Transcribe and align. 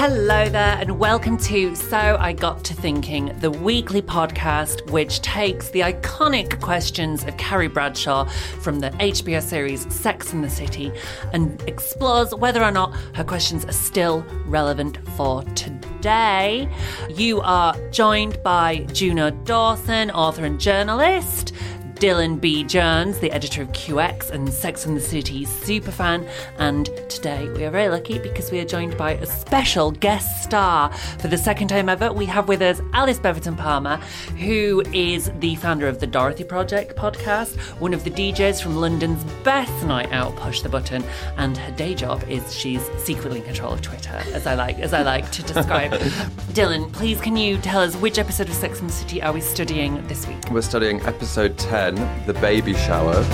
Hello 0.00 0.48
there, 0.48 0.78
and 0.80 0.98
welcome 0.98 1.36
to 1.36 1.74
So 1.74 2.16
I 2.18 2.32
Got 2.32 2.64
to 2.64 2.72
Thinking, 2.72 3.38
the 3.40 3.50
weekly 3.50 4.00
podcast 4.00 4.90
which 4.90 5.20
takes 5.20 5.68
the 5.68 5.80
iconic 5.80 6.58
questions 6.62 7.22
of 7.24 7.36
Carrie 7.36 7.68
Bradshaw 7.68 8.24
from 8.62 8.80
the 8.80 8.88
HBO 8.92 9.42
series 9.42 9.92
Sex 9.94 10.32
and 10.32 10.42
the 10.42 10.48
City 10.48 10.90
and 11.34 11.62
explores 11.68 12.34
whether 12.34 12.64
or 12.64 12.70
not 12.70 12.94
her 13.14 13.24
questions 13.24 13.66
are 13.66 13.72
still 13.72 14.22
relevant 14.46 14.96
for 15.18 15.42
today. 15.54 16.66
You 17.10 17.42
are 17.42 17.74
joined 17.90 18.42
by 18.42 18.86
Juno 18.94 19.28
Dawson, 19.28 20.10
author 20.12 20.46
and 20.46 20.58
journalist. 20.58 21.52
Dylan 22.00 22.40
B. 22.40 22.64
Jones, 22.64 23.18
the 23.18 23.30
editor 23.30 23.60
of 23.60 23.68
QX 23.72 24.30
and 24.30 24.50
Sex 24.50 24.86
and 24.86 24.96
the 24.96 25.02
City 25.02 25.44
superfan. 25.44 26.26
And 26.56 26.86
today 27.10 27.46
we 27.50 27.62
are 27.66 27.70
very 27.70 27.90
lucky 27.90 28.18
because 28.18 28.50
we 28.50 28.58
are 28.58 28.64
joined 28.64 28.96
by 28.96 29.12
a 29.12 29.26
special 29.26 29.90
guest 29.90 30.42
star. 30.42 30.90
For 31.18 31.28
the 31.28 31.36
second 31.36 31.68
time 31.68 31.90
ever, 31.90 32.10
we 32.10 32.24
have 32.24 32.48
with 32.48 32.62
us 32.62 32.80
Alice 32.94 33.18
Beverton 33.18 33.54
Palmer, 33.54 33.98
who 34.38 34.82
is 34.94 35.30
the 35.40 35.56
founder 35.56 35.88
of 35.88 36.00
the 36.00 36.06
Dorothy 36.06 36.42
Project 36.42 36.96
podcast, 36.96 37.58
one 37.80 37.92
of 37.92 38.02
the 38.02 38.10
DJs 38.10 38.62
from 38.62 38.76
London's 38.76 39.22
best 39.44 39.84
night 39.84 40.10
out, 40.10 40.34
Push 40.36 40.62
the 40.62 40.70
Button, 40.70 41.04
and 41.36 41.54
her 41.58 41.72
day 41.72 41.94
job 41.94 42.24
is 42.30 42.54
she's 42.56 42.82
secretly 42.96 43.40
in 43.40 43.44
control 43.44 43.74
of 43.74 43.82
Twitter, 43.82 44.22
as 44.32 44.46
I 44.46 44.54
like 44.54 44.78
as 44.78 44.94
I 44.94 45.02
like 45.02 45.30
to 45.32 45.42
describe. 45.42 45.92
Dylan, 46.54 46.90
please 46.94 47.20
can 47.20 47.36
you 47.36 47.58
tell 47.58 47.82
us 47.82 47.94
which 47.96 48.18
episode 48.18 48.48
of 48.48 48.54
Sex 48.54 48.80
and 48.80 48.88
the 48.88 48.94
City 48.94 49.20
are 49.20 49.34
we 49.34 49.42
studying 49.42 50.02
this 50.06 50.26
week? 50.26 50.38
We're 50.50 50.62
studying 50.62 51.02
episode 51.02 51.58
10, 51.58 51.89
The 52.26 52.34
Baby 52.34 52.74
Shower. 52.74 53.24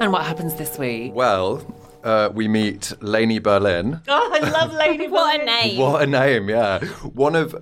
And 0.00 0.12
what 0.12 0.24
happens 0.24 0.54
this 0.56 0.78
week? 0.78 1.14
Well, 1.14 1.64
uh, 2.02 2.30
we 2.34 2.48
meet 2.48 2.92
Laney 3.00 3.38
Berson. 3.38 4.00
Oh, 4.08 4.30
I 4.34 4.50
love 4.50 4.72
Lady 4.72 5.08
What 5.08 5.40
a 5.40 5.44
name. 5.44 5.78
What 5.78 6.02
a 6.02 6.06
name, 6.06 6.48
yeah. 6.50 6.84
One 7.14 7.34
of, 7.36 7.54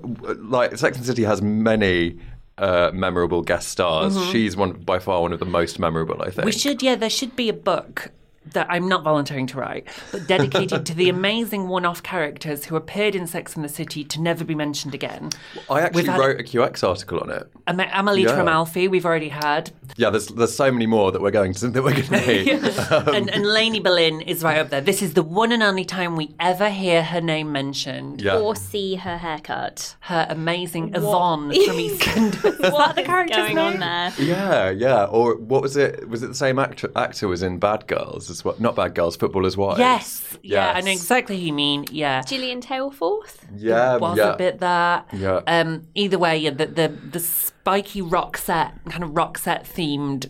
like, 0.42 0.76
Sex 0.76 0.96
and 0.96 1.06
City 1.06 1.22
has 1.22 1.41
many 1.41 2.18
uh, 2.58 2.91
memorable 2.92 3.42
guest 3.42 3.68
stars. 3.68 4.16
She's 4.30 4.56
one 4.56 4.72
by 4.72 4.98
far 4.98 5.20
one 5.22 5.32
of 5.32 5.38
the 5.38 5.46
most 5.46 5.78
memorable, 5.78 6.20
I 6.20 6.26
think. 6.26 6.38
Mm-hmm. 6.38 6.46
We 6.46 6.52
should, 6.52 6.82
yeah, 6.82 6.96
there 6.96 7.10
should 7.10 7.36
be 7.36 7.48
a 7.48 7.52
book 7.52 8.10
that 8.47 8.66
I'm 8.69 8.88
not 8.88 9.03
volunteering 9.04 9.47
to 9.48 9.58
write, 9.58 9.86
but 10.10 10.26
dedicated 10.26 10.84
to 10.86 10.94
the 10.94 11.08
amazing 11.08 11.69
one 11.69 11.84
off 11.84 12.03
characters 12.03 12.64
who 12.66 12.76
appeared 12.76 13.14
in 13.14 13.26
Sex 13.26 13.54
and 13.54 13.64
the 13.64 13.69
City 13.69 14.03
to 14.04 14.20
never 14.20 14.44
be 14.44 14.54
mentioned 14.54 14.94
again. 14.94 15.30
I 15.70 15.80
actually 15.80 16.04
had- 16.06 16.19
wrote 16.19 16.41
a 16.41 16.42
QX 16.42 16.86
article 16.86 17.20
on 17.20 17.30
it. 17.30 17.48
Am- 17.69 17.78
Amelie 17.80 18.22
Yeah. 18.25 18.30
Trimalfi, 18.36 18.91
we've 18.91 19.06
already 19.06 19.28
had. 19.28 19.70
Yeah, 19.97 20.10
there's 20.10 20.26
there's 20.28 20.54
so 20.54 20.72
many 20.72 20.86
more 20.86 21.12
that 21.12 21.20
we're 21.22 21.30
going 21.30 21.53
to 21.54 21.69
that 21.70 21.82
we're 21.84 21.92
going 21.92 22.03
to 22.04 22.12
meet. 22.26 22.48
and, 22.48 23.30
and 23.30 23.30
um, 23.30 23.42
Laney 23.42 23.78
Berson 23.80 24.20
is 24.22 24.42
right 24.42 24.59
up 24.59 24.70
there. 24.70 24.80
This 24.80 25.03
is 25.03 25.14
the 25.14 25.22
one 25.22 25.53
and 25.53 25.62
only 25.62 25.84
time 25.84 26.16
we 26.16 26.34
ever 26.41 26.70
hear 26.70 27.03
her 27.04 27.20
name 27.20 27.53
mentioned. 27.53 28.20
Yeah. 28.20 28.38
Or 28.38 28.56
see 28.56 28.97
her 28.97 29.19
haircut. 29.19 29.94
Her 30.00 30.26
amazing 30.28 30.94
Yvonne 30.94 31.53
from 31.53 31.53
EastEnders. 31.76 32.72
What 32.72 32.86
that 32.86 32.94
the 32.97 33.00
is 33.03 33.06
character's 33.06 33.36
going 33.36 33.54
name? 33.54 33.66
on 33.74 33.78
there? 33.80 34.12
Yeah, 34.19 34.70
yeah. 34.70 35.04
Or 35.04 35.36
what 35.36 35.62
was 35.62 35.76
it? 35.76 36.09
Was 36.09 36.22
it 36.22 36.28
the 36.28 36.34
same 36.34 36.59
actor? 36.59 36.91
Actor 36.97 37.28
was 37.28 37.42
in 37.42 37.59
Bad 37.59 37.86
Girls 37.86 38.30
as 38.32 38.44
well. 38.44 38.56
Not 38.59 38.75
Bad 38.75 38.94
Girls, 38.94 39.16
Footballers' 39.16 39.56
Wives. 39.56 39.78
Yes. 39.78 40.37
Yeah, 40.43 40.72
I 40.72 40.81
know 40.81 40.91
exactly 40.91 41.38
who 41.38 41.47
you 41.47 41.53
mean. 41.53 41.84
Yeah. 41.91 42.22
Gillian 42.22 42.60
Taylforth? 42.60 43.37
Yeah, 43.56 43.97
was 43.97 44.19
yeah. 44.19 44.32
a 44.32 44.37
bit 44.37 44.59
that. 44.59 45.06
Yeah. 45.12 45.43
Um, 45.47 45.87
either 45.94 46.19
way, 46.19 46.38
yeah, 46.38 46.50
the, 46.50 46.66
the 46.66 46.88
the 46.88 47.21
spiky 47.21 48.03
rock 48.03 48.37
set 48.37 48.75
kind 48.87 49.04
of 49.04 49.16
rock 49.16 49.38
set 49.38 49.65
themed 49.65 50.28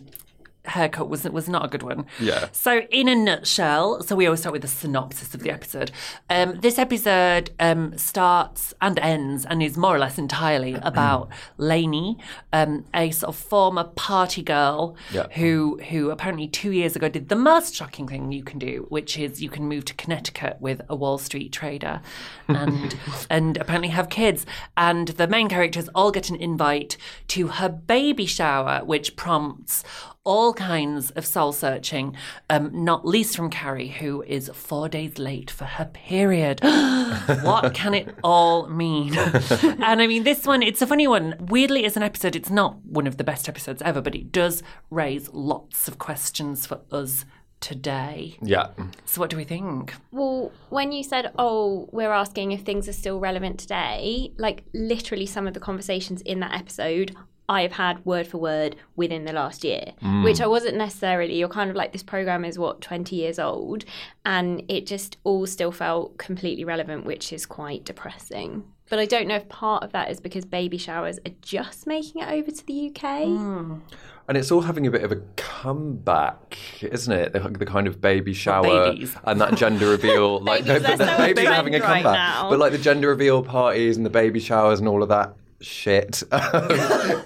haircut 0.65 1.09
was 1.09 1.23
was 1.25 1.49
not 1.49 1.65
a 1.65 1.67
good 1.67 1.83
one. 1.83 2.05
Yeah. 2.19 2.47
So 2.51 2.81
in 2.89 3.07
a 3.07 3.15
nutshell, 3.15 4.01
so 4.03 4.15
we 4.15 4.25
always 4.25 4.39
start 4.39 4.53
with 4.53 4.63
a 4.63 4.67
synopsis 4.69 5.33
of 5.33 5.41
the 5.41 5.51
episode. 5.51 5.91
Um, 6.29 6.59
this 6.61 6.77
episode 6.79 7.51
um, 7.59 7.97
starts 7.97 8.73
and 8.81 8.97
ends 8.99 9.45
and 9.45 9.61
is 9.61 9.77
more 9.77 9.95
or 9.95 9.99
less 9.99 10.17
entirely 10.17 10.75
about 10.75 11.29
Laney, 11.57 12.17
um, 12.53 12.85
a 12.93 13.11
sort 13.11 13.29
of 13.29 13.35
former 13.35 13.83
party 13.83 14.41
girl 14.41 14.95
Yeah. 15.11 15.27
who 15.33 15.79
who 15.89 16.11
apparently 16.11 16.47
two 16.47 16.71
years 16.71 16.95
ago 16.95 17.09
did 17.09 17.29
the 17.29 17.35
most 17.35 17.75
shocking 17.75 18.07
thing 18.07 18.31
you 18.31 18.43
can 18.43 18.57
do, 18.59 18.85
which 18.89 19.17
is 19.17 19.41
you 19.41 19.49
can 19.49 19.67
move 19.67 19.83
to 19.85 19.93
Connecticut 19.93 20.57
with 20.61 20.81
a 20.89 20.95
Wall 20.95 21.17
Street 21.17 21.51
trader 21.51 22.01
and 22.47 22.95
and 23.29 23.57
apparently 23.57 23.89
have 23.89 24.09
kids. 24.09 24.45
And 24.77 25.09
the 25.09 25.27
main 25.27 25.49
characters 25.49 25.89
all 25.93 26.11
get 26.11 26.29
an 26.29 26.37
invite 26.37 26.95
to 27.29 27.47
her 27.47 27.67
baby 27.69 28.25
shower, 28.25 28.81
which 28.85 29.15
prompts 29.17 29.83
all 30.25 30.53
kinds 30.53 31.11
of 31.11 31.25
soul 31.25 31.51
searching, 31.51 32.15
um, 32.49 32.71
not 32.83 33.05
least 33.05 33.35
from 33.35 33.49
Carrie, 33.49 33.89
who 33.89 34.23
is 34.23 34.49
four 34.53 34.87
days 34.87 35.17
late 35.17 35.51
for 35.51 35.65
her 35.65 35.85
period. 35.85 36.61
what 37.43 37.73
can 37.73 37.93
it 37.93 38.15
all 38.23 38.67
mean? 38.69 39.17
and 39.17 40.01
I 40.01 40.07
mean, 40.07 40.23
this 40.23 40.45
one, 40.45 40.63
it's 40.63 40.81
a 40.81 40.87
funny 40.87 41.07
one. 41.07 41.35
Weirdly, 41.39 41.85
as 41.85 41.97
an 41.97 42.03
episode, 42.03 42.35
it's 42.35 42.49
not 42.49 42.83
one 42.85 43.07
of 43.07 43.17
the 43.17 43.23
best 43.23 43.49
episodes 43.49 43.81
ever, 43.81 44.01
but 44.01 44.15
it 44.15 44.31
does 44.31 44.63
raise 44.89 45.29
lots 45.33 45.87
of 45.87 45.99
questions 45.99 46.65
for 46.65 46.79
us 46.91 47.25
today. 47.59 48.37
Yeah. 48.41 48.67
So, 49.05 49.21
what 49.21 49.29
do 49.29 49.37
we 49.37 49.45
think? 49.45 49.93
Well, 50.11 50.51
when 50.69 50.91
you 50.91 51.03
said, 51.03 51.31
oh, 51.37 51.89
we're 51.91 52.11
asking 52.11 52.51
if 52.51 52.61
things 52.61 52.89
are 52.89 52.93
still 52.93 53.19
relevant 53.19 53.59
today, 53.59 54.33
like 54.37 54.63
literally 54.73 55.25
some 55.25 55.47
of 55.47 55.53
the 55.53 55.59
conversations 55.59 56.21
in 56.21 56.39
that 56.41 56.53
episode 56.53 57.15
I 57.53 57.61
have 57.61 57.73
had 57.73 58.03
word 58.03 58.25
for 58.25 58.39
word 58.39 58.75
within 58.95 59.25
the 59.25 59.31
last 59.31 59.63
year, 59.63 59.93
mm. 60.01 60.23
which 60.23 60.41
I 60.41 60.47
wasn't 60.47 60.75
necessarily. 60.75 61.37
You're 61.37 61.47
kind 61.47 61.69
of 61.69 61.75
like, 61.75 61.91
this 61.91 62.01
program 62.01 62.43
is 62.43 62.57
what, 62.57 62.81
20 62.81 63.15
years 63.15 63.37
old? 63.37 63.85
And 64.25 64.63
it 64.67 64.87
just 64.87 65.17
all 65.23 65.45
still 65.45 65.71
felt 65.71 66.17
completely 66.17 66.65
relevant, 66.65 67.05
which 67.05 67.31
is 67.31 67.45
quite 67.45 67.85
depressing. 67.85 68.63
But 68.89 68.97
I 68.97 69.05
don't 69.05 69.27
know 69.27 69.35
if 69.35 69.47
part 69.49 69.83
of 69.83 69.91
that 69.91 70.09
is 70.09 70.19
because 70.19 70.45
baby 70.45 70.79
showers 70.79 71.19
are 71.27 71.33
just 71.43 71.85
making 71.85 72.23
it 72.23 72.29
over 72.29 72.49
to 72.49 72.65
the 72.65 72.87
UK. 72.87 73.03
Mm. 73.03 73.81
And 74.27 74.37
it's 74.37 74.51
all 74.51 74.61
having 74.61 74.87
a 74.87 74.91
bit 74.91 75.03
of 75.03 75.11
a 75.11 75.21
comeback, 75.35 76.57
isn't 76.81 77.13
it? 77.13 77.33
The, 77.33 77.39
the 77.39 77.67
kind 77.67 77.85
of 77.85 78.01
baby 78.01 78.33
shower 78.33 78.95
and 79.25 79.41
that 79.41 79.55
gender 79.55 79.89
reveal. 79.89 80.39
like 80.43 80.65
Babies 80.65 80.89
are 80.89 80.97
the, 80.97 81.03
the 81.03 81.17
so 81.17 81.17
babies 81.17 81.47
having 81.49 81.75
a 81.75 81.79
comeback. 81.79 82.13
now. 82.13 82.49
But 82.49 82.57
like 82.57 82.71
the 82.71 82.79
gender 82.79 83.09
reveal 83.09 83.43
parties 83.43 83.95
and 83.95 84.03
the 84.03 84.09
baby 84.09 84.39
showers 84.39 84.79
and 84.79 84.87
all 84.87 85.03
of 85.03 85.09
that 85.09 85.35
shit 85.63 86.21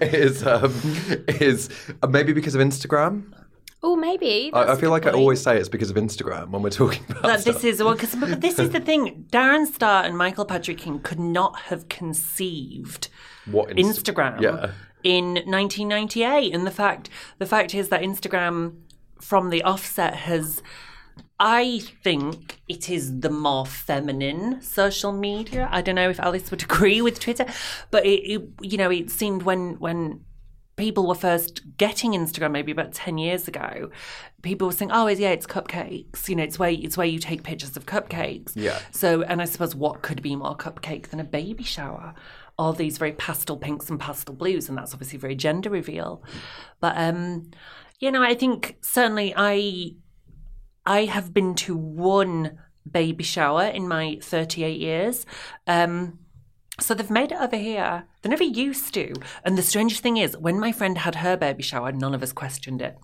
is 0.01 0.45
um, 0.45 0.73
is 1.27 1.69
uh, 2.01 2.07
maybe 2.07 2.33
because 2.33 2.55
of 2.55 2.61
Instagram. 2.61 3.33
Oh, 3.83 3.95
maybe. 3.95 4.49
I, 4.53 4.73
I 4.73 4.75
feel 4.75 4.89
like 4.89 5.05
I 5.05 5.11
always 5.11 5.39
say 5.39 5.57
it's 5.57 5.69
because 5.69 5.91
of 5.91 5.97
Instagram 5.97 6.49
when 6.49 6.63
we're 6.63 6.71
talking 6.71 7.03
about 7.09 7.21
That 7.23 7.41
stuff. 7.41 7.55
this 7.61 7.63
is 7.63 7.83
well, 7.83 7.93
because 7.93 8.11
this 8.39 8.57
is 8.57 8.71
the 8.71 8.79
thing. 8.79 9.25
Darren 9.31 9.67
Star 9.67 10.03
and 10.03 10.17
Michael 10.17 10.45
Patrick 10.45 10.79
King 10.79 10.99
could 10.99 11.19
not 11.19 11.59
have 11.59 11.87
conceived 11.87 13.09
what 13.45 13.77
Inst- 13.77 14.03
Instagram 14.05 14.41
Yeah. 14.41 14.71
in 15.03 15.35
1998, 15.45 16.53
and 16.55 16.65
the 16.65 16.71
fact 16.71 17.09
the 17.37 17.45
fact 17.45 17.75
is 17.75 17.89
that 17.89 18.01
Instagram 18.01 18.77
from 19.21 19.51
the 19.51 19.61
offset 19.63 20.15
has 20.15 20.61
I 21.39 21.79
think 22.03 22.61
it 22.67 22.89
is 22.89 23.19
the 23.19 23.29
more 23.29 23.65
feminine 23.65 24.61
social 24.61 25.11
media. 25.11 25.69
I 25.71 25.81
don't 25.81 25.95
know 25.95 26.09
if 26.09 26.19
Alice 26.19 26.49
would 26.49 26.63
agree 26.69 27.01
with 27.01 27.19
Twitter, 27.19 27.45
but 27.91 28.05
it, 28.05 28.21
it 28.23 28.49
you 28.61 28.77
know, 28.77 28.89
it 28.89 29.11
seemed 29.11 29.43
when 29.43 29.79
when 29.79 30.25
people 30.77 31.07
were 31.07 31.15
first 31.15 31.61
getting 31.77 32.11
Instagram 32.11 32.51
maybe 32.51 32.71
about 32.71 32.93
10 32.93 33.17
years 33.17 33.47
ago, 33.47 33.89
people 34.43 34.67
were 34.67 34.71
saying, 34.71 34.91
oh, 34.91 35.07
yeah, 35.07 35.31
it's 35.31 35.47
cupcakes. 35.47 36.29
You 36.29 36.35
know, 36.35 36.43
it's 36.43 36.57
where, 36.57 36.69
it's 36.69 36.95
where 36.95 37.07
you 37.07 37.19
take 37.19 37.43
pictures 37.43 37.75
of 37.75 37.85
cupcakes. 37.85 38.51
Yeah. 38.55 38.79
So, 38.91 39.23
and 39.23 39.41
I 39.41 39.45
suppose 39.45 39.75
what 39.75 40.03
could 40.03 40.21
be 40.21 40.35
more 40.35 40.55
cupcake 40.55 41.07
than 41.07 41.19
a 41.19 41.23
baby 41.23 41.63
shower? 41.63 42.13
All 42.59 42.73
these 42.73 42.99
very 42.99 43.11
pastel 43.11 43.57
pinks 43.57 43.89
and 43.89 43.99
pastel 43.99 44.35
blues, 44.35 44.69
and 44.69 44.77
that's 44.77 44.93
obviously 44.93 45.17
very 45.17 45.35
gender 45.35 45.69
reveal. 45.69 46.23
But, 46.79 46.95
um, 46.95 47.49
you 47.99 48.11
know, 48.11 48.21
I 48.21 48.35
think 48.35 48.77
certainly 48.81 49.33
I, 49.35 49.95
I 50.87 51.03
have 51.03 51.33
been 51.33 51.53
to 51.55 51.75
one 51.75 52.57
baby 52.89 53.23
shower 53.23 53.65
in 53.65 53.89
my 53.89 54.19
38 54.21 54.79
years. 54.79 55.25
Um, 55.67 56.19
so 56.79 56.93
they've 56.93 57.09
made 57.09 57.33
it 57.33 57.41
over 57.41 57.57
here. 57.57 58.05
They 58.21 58.29
never 58.29 58.45
used 58.45 58.93
to. 58.93 59.13
And 59.43 59.57
the 59.57 59.63
strangest 59.63 60.01
thing 60.01 60.15
is, 60.15 60.37
when 60.37 60.59
my 60.61 60.71
friend 60.71 60.99
had 60.99 61.15
her 61.15 61.35
baby 61.35 61.61
shower, 61.61 61.91
none 61.91 62.15
of 62.15 62.23
us 62.23 62.31
questioned 62.31 62.81
it. 62.81 62.97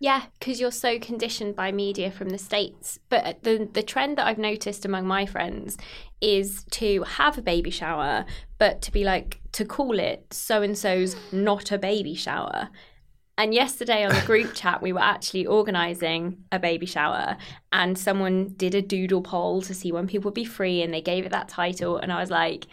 Yeah, 0.00 0.24
because 0.40 0.60
you're 0.60 0.72
so 0.72 0.98
conditioned 0.98 1.54
by 1.54 1.70
media 1.70 2.10
from 2.10 2.30
the 2.30 2.38
States. 2.38 2.98
But 3.08 3.44
the, 3.44 3.68
the 3.72 3.84
trend 3.84 4.18
that 4.18 4.26
I've 4.26 4.36
noticed 4.36 4.84
among 4.84 5.06
my 5.06 5.24
friends 5.24 5.78
is 6.20 6.64
to 6.72 7.04
have 7.04 7.38
a 7.38 7.42
baby 7.42 7.70
shower, 7.70 8.24
but 8.58 8.82
to 8.82 8.90
be 8.90 9.04
like, 9.04 9.38
to 9.52 9.64
call 9.64 10.00
it 10.00 10.26
so 10.32 10.60
and 10.60 10.76
so's 10.76 11.14
not 11.30 11.70
a 11.70 11.78
baby 11.78 12.16
shower. 12.16 12.70
And 13.38 13.54
yesterday 13.54 14.04
on 14.04 14.14
the 14.14 14.20
group 14.26 14.52
chat, 14.54 14.82
we 14.82 14.92
were 14.92 15.00
actually 15.00 15.46
organising 15.46 16.44
a 16.52 16.58
baby 16.58 16.86
shower, 16.86 17.36
and 17.72 17.96
someone 17.98 18.48
did 18.56 18.74
a 18.74 18.82
doodle 18.82 19.22
poll 19.22 19.62
to 19.62 19.74
see 19.74 19.90
when 19.92 20.06
people 20.06 20.28
would 20.28 20.34
be 20.34 20.44
free, 20.44 20.82
and 20.82 20.92
they 20.92 21.00
gave 21.00 21.24
it 21.26 21.32
that 21.32 21.48
title. 21.48 21.96
And 21.96 22.12
I 22.12 22.20
was 22.20 22.30
like, 22.30 22.66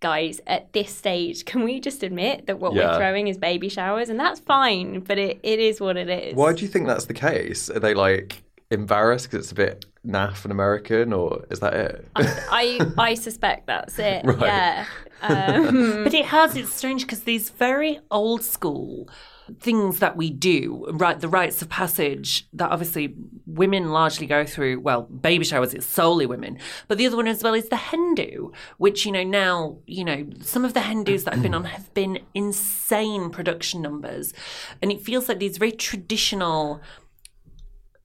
guys, 0.00 0.40
at 0.46 0.72
this 0.72 0.94
stage, 0.94 1.44
can 1.44 1.62
we 1.62 1.78
just 1.80 2.02
admit 2.02 2.46
that 2.46 2.58
what 2.58 2.72
Yeah. 2.72 2.92
we're 2.92 2.96
throwing 2.98 3.28
is 3.28 3.36
baby 3.36 3.68
showers? 3.68 4.08
And 4.08 4.18
that's 4.18 4.40
fine, 4.40 5.00
but 5.00 5.18
it, 5.18 5.40
it 5.42 5.58
is 5.58 5.80
what 5.80 5.96
it 5.96 6.08
is. 6.08 6.34
Why 6.34 6.52
do 6.52 6.62
you 6.62 6.68
think 6.68 6.86
that's 6.86 7.06
the 7.06 7.14
case? 7.14 7.68
Are 7.68 7.80
they 7.80 7.94
like 7.94 8.42
embarrassed 8.70 9.30
because 9.30 9.44
it's 9.46 9.52
a 9.52 9.56
bit 9.56 9.84
naff 10.06 10.44
and 10.44 10.52
American, 10.52 11.12
or 11.12 11.44
is 11.50 11.60
that 11.60 11.74
it? 11.74 12.08
I, 12.16 12.80
I 12.96 13.14
suspect 13.26 13.66
that's 13.66 13.98
it. 13.98 14.24
Right. 14.24 14.40
Yeah. 14.40 14.86
Um, 15.20 16.04
But 16.04 16.14
it 16.14 16.26
has, 16.26 16.54
it's 16.54 16.72
strange 16.72 17.02
because 17.02 17.24
these 17.24 17.50
very 17.50 17.98
old 18.08 18.44
school 18.44 19.08
things 19.60 19.98
that 19.98 20.16
we 20.16 20.30
do, 20.30 20.86
right, 20.90 21.18
the 21.18 21.28
rites 21.28 21.62
of 21.62 21.68
passage 21.68 22.48
that 22.52 22.70
obviously 22.70 23.14
women 23.46 23.90
largely 23.90 24.26
go 24.26 24.44
through, 24.44 24.80
well, 24.80 25.02
baby 25.02 25.44
showers, 25.44 25.74
it's 25.74 25.86
solely 25.86 26.26
women. 26.26 26.58
But 26.86 26.98
the 26.98 27.06
other 27.06 27.16
one 27.16 27.28
as 27.28 27.42
well 27.42 27.54
is 27.54 27.68
the 27.68 27.76
hen 27.76 28.14
do, 28.14 28.52
which, 28.76 29.06
you 29.06 29.12
know, 29.12 29.24
now, 29.24 29.78
you 29.86 30.04
know, 30.04 30.26
some 30.40 30.64
of 30.64 30.74
the 30.74 30.80
hen 30.80 31.04
do's 31.04 31.24
that 31.24 31.34
I've 31.34 31.42
been 31.42 31.54
on 31.54 31.64
have 31.64 31.92
been 31.94 32.20
insane 32.34 33.30
production 33.30 33.82
numbers. 33.82 34.32
And 34.82 34.92
it 34.92 35.00
feels 35.00 35.28
like 35.28 35.38
these 35.38 35.58
very 35.58 35.72
traditional 35.72 36.80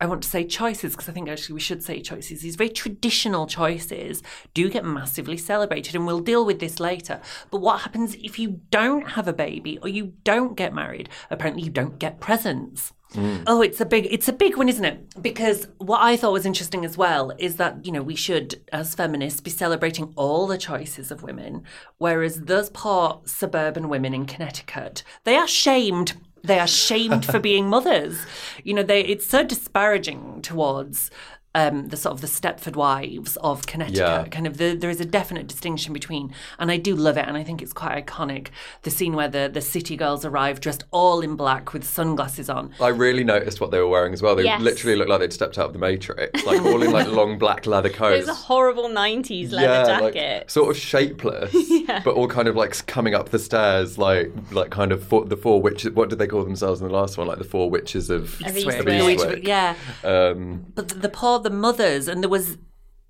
I 0.04 0.06
want 0.06 0.22
to 0.24 0.30
say 0.30 0.44
choices 0.44 0.92
because 0.92 1.08
I 1.08 1.14
think 1.14 1.30
actually 1.30 1.54
we 1.54 1.62
should 1.62 1.82
say 1.82 2.02
choices. 2.02 2.42
These 2.42 2.58
very 2.58 2.70
traditional 2.70 3.48
choices 3.48 4.22
do 4.54 4.70
get 4.70 4.84
massively 4.84 5.38
celebrated, 5.38 5.96
and 5.96 6.06
we'll 6.06 6.20
deal 6.20 6.46
with 6.46 6.60
this 6.60 6.82
later. 6.82 7.22
But 7.52 7.62
what 7.62 7.80
happens 7.84 8.14
if 8.16 8.38
you 8.38 8.60
don't 8.70 9.12
have 9.12 9.30
a 9.30 9.34
baby 9.34 9.80
or 9.82 9.88
you 9.88 10.12
don't 10.26 10.58
get 10.58 10.74
married? 10.74 11.08
Apparently, 11.32 11.64
you 11.64 11.70
don't 11.70 12.00
get 12.00 12.20
presents. 12.20 12.92
Mm. 13.14 13.44
Oh, 13.48 13.62
it's 13.62 13.80
a 13.80 13.86
big 13.86 14.08
it's 14.12 14.28
a 14.28 14.34
big 14.34 14.58
one, 14.58 14.68
isn't 14.68 14.84
it? 14.84 15.22
Because 15.22 15.70
what 15.78 16.02
I 16.02 16.18
thought 16.18 16.34
was 16.34 16.46
interesting 16.46 16.84
as 16.84 16.98
well 16.98 17.32
is 17.40 17.56
that, 17.56 17.86
you 17.86 17.94
know, 17.94 18.02
we 18.02 18.16
should 18.16 18.62
as 18.74 18.96
feminists 18.96 19.40
be 19.40 19.52
celebrating 19.52 20.12
all 20.18 20.48
the 20.48 20.58
choices 20.58 21.12
of 21.12 21.24
women, 21.24 21.64
whereas 21.98 22.42
those 22.42 22.70
poor 22.72 23.22
suburban 23.24 23.88
women 23.88 24.14
in 24.14 24.26
Connecticut, 24.26 25.04
they 25.24 25.38
are 25.38 25.48
shamed. 25.48 26.16
They 26.44 26.60
are 26.60 26.68
shamed 26.68 27.26
for 27.26 27.40
being 27.40 27.70
mothers. 27.70 28.26
You 28.64 28.74
know, 28.74 28.84
they 28.84 29.02
it's 29.02 29.26
so 29.26 29.44
disparaging 29.44 30.42
towards 30.42 31.10
um, 31.56 31.90
the 31.90 31.98
sort 31.98 32.14
of 32.14 32.22
the 32.22 32.28
Stepford 32.28 32.76
wives 32.76 33.38
of 33.38 33.66
Connecticut. 33.68 33.98
Yeah. 34.00 34.26
Kind 34.28 34.48
of 34.48 34.58
the, 34.58 34.76
there 34.76 34.90
is 34.90 35.00
a 35.00 35.06
definite 35.06 35.48
distinction 35.48 35.94
between, 35.94 36.34
and 36.60 36.72
I 36.72 36.78
do 36.78 36.96
love 36.96 37.18
it, 37.18 37.28
and 37.28 37.38
I 37.38 37.44
think 37.44 37.62
it's 37.62 37.74
quite 37.74 38.06
iconic. 38.06 38.48
The 38.84 38.90
scene 38.92 39.14
where 39.14 39.28
the 39.28 39.50
the 39.54 39.62
city 39.62 39.96
girls 39.96 40.26
arrive 40.26 40.62
dressed 40.62 40.84
all 40.92 41.22
in 41.22 41.36
black 41.36 41.74
with 41.74 41.84
sunglasses 41.84 42.50
on. 42.50 42.74
I 42.82 42.88
really 42.88 43.24
noticed 43.24 43.62
what 43.62 43.72
they 43.72 43.80
were 43.80 43.88
wearing 43.88 44.14
as 44.14 44.22
well. 44.22 44.36
They 44.36 44.44
Yes. 44.44 44.62
literally 44.62 44.96
looked 44.96 45.10
like 45.10 45.20
they'd 45.20 45.34
stepped 45.34 45.58
out 45.60 45.68
of 45.68 45.74
the 45.74 45.80
Matrix, 45.80 46.44
like 46.46 46.62
all 46.62 46.82
in 46.82 46.92
like 46.92 47.08
long 47.08 47.38
black 47.38 47.66
leather 47.66 47.90
coats. 47.90 48.16
it 48.18 48.20
was 48.20 48.30
a 48.30 48.34
horrible 48.34 48.90
90s 48.90 49.52
leather 49.52 50.02
like, 50.02 50.14
jacket. 50.16 50.50
sort 50.52 50.70
of 50.72 50.78
shapeless, 50.78 51.54
but 52.04 52.08
all 52.16 52.28
kind 52.28 52.48
of 52.48 52.56
like 52.56 52.86
coming 52.88 53.14
up 53.14 53.30
the 53.30 53.40
stairs, 53.40 53.98
like 53.98 54.32
like 54.52 54.70
kind 54.72 54.92
of 54.92 55.04
four, 55.04 55.26
the 55.26 55.38
four 55.38 55.62
witches. 55.62 55.92
What 55.92 56.10
did 56.10 56.20
they 56.20 56.28
call 56.28 56.44
themselves 56.44 56.82
in 56.82 56.88
the 56.88 56.94
last 56.94 57.18
one? 57.18 57.28
Like 57.28 57.38
the 57.38 57.44
four 57.44 57.70
witches 57.70 58.10
of 58.10 58.42
Of 58.42 58.56
Eastwick. 58.56 58.86
the 58.86 59.06
witch- 59.06 59.20
Eastwick. 59.20 59.48
yeah. 59.48 59.76
Um, 60.04 60.66
But 60.76 60.90
the, 60.90 60.96
the 60.96 61.10
poor, 61.10 61.40
the 61.44 61.50
mothers, 61.50 62.08
and 62.08 62.24
there 62.24 62.30
was 62.30 62.58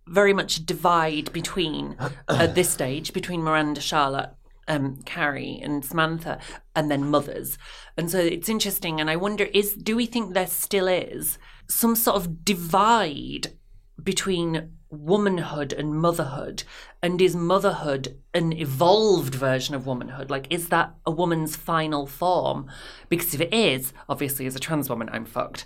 very 0.08 0.34
much 0.34 0.58
a 0.58 0.64
divide 0.64 1.32
between, 1.32 1.96
at 2.28 2.56
this 2.56 2.70
stage, 2.70 3.14
between 3.14 3.42
Miranda, 3.42 3.80
Charlotte, 3.82 4.32
um, 4.68 5.02
Carrie, 5.06 5.60
and 5.62 5.84
Samantha, 5.84 6.40
and 6.76 6.92
then 6.92 7.10
mothers. 7.10 7.58
And 7.98 8.10
so 8.12 8.20
it's 8.20 8.50
interesting, 8.50 9.00
and 9.00 9.10
I 9.10 9.16
wonder 9.16 9.46
is 9.46 9.74
do 9.74 9.96
we 9.96 10.06
think 10.06 10.34
there 10.34 10.48
still 10.48 10.88
is 10.88 11.38
some 11.70 11.96
sort 11.96 12.18
of 12.18 12.44
divide 12.44 13.54
between 14.02 14.72
womanhood 14.94 15.74
and 15.74 15.96
motherhood? 15.96 16.64
And 17.02 17.22
is 17.22 17.36
motherhood 17.36 18.18
an 18.34 18.54
evolved 18.54 19.36
version 19.36 19.76
of 19.76 19.86
womanhood? 19.86 20.30
Like, 20.30 20.48
is 20.50 20.70
that 20.70 20.96
a 21.06 21.12
woman's 21.12 21.56
final 21.56 22.08
form? 22.08 22.70
Because 23.10 23.34
if 23.34 23.42
it 23.42 23.54
is, 23.54 23.94
obviously, 24.08 24.46
as 24.46 24.56
a 24.56 24.60
trans 24.60 24.90
woman, 24.90 25.10
I'm 25.12 25.26
fucked. 25.26 25.66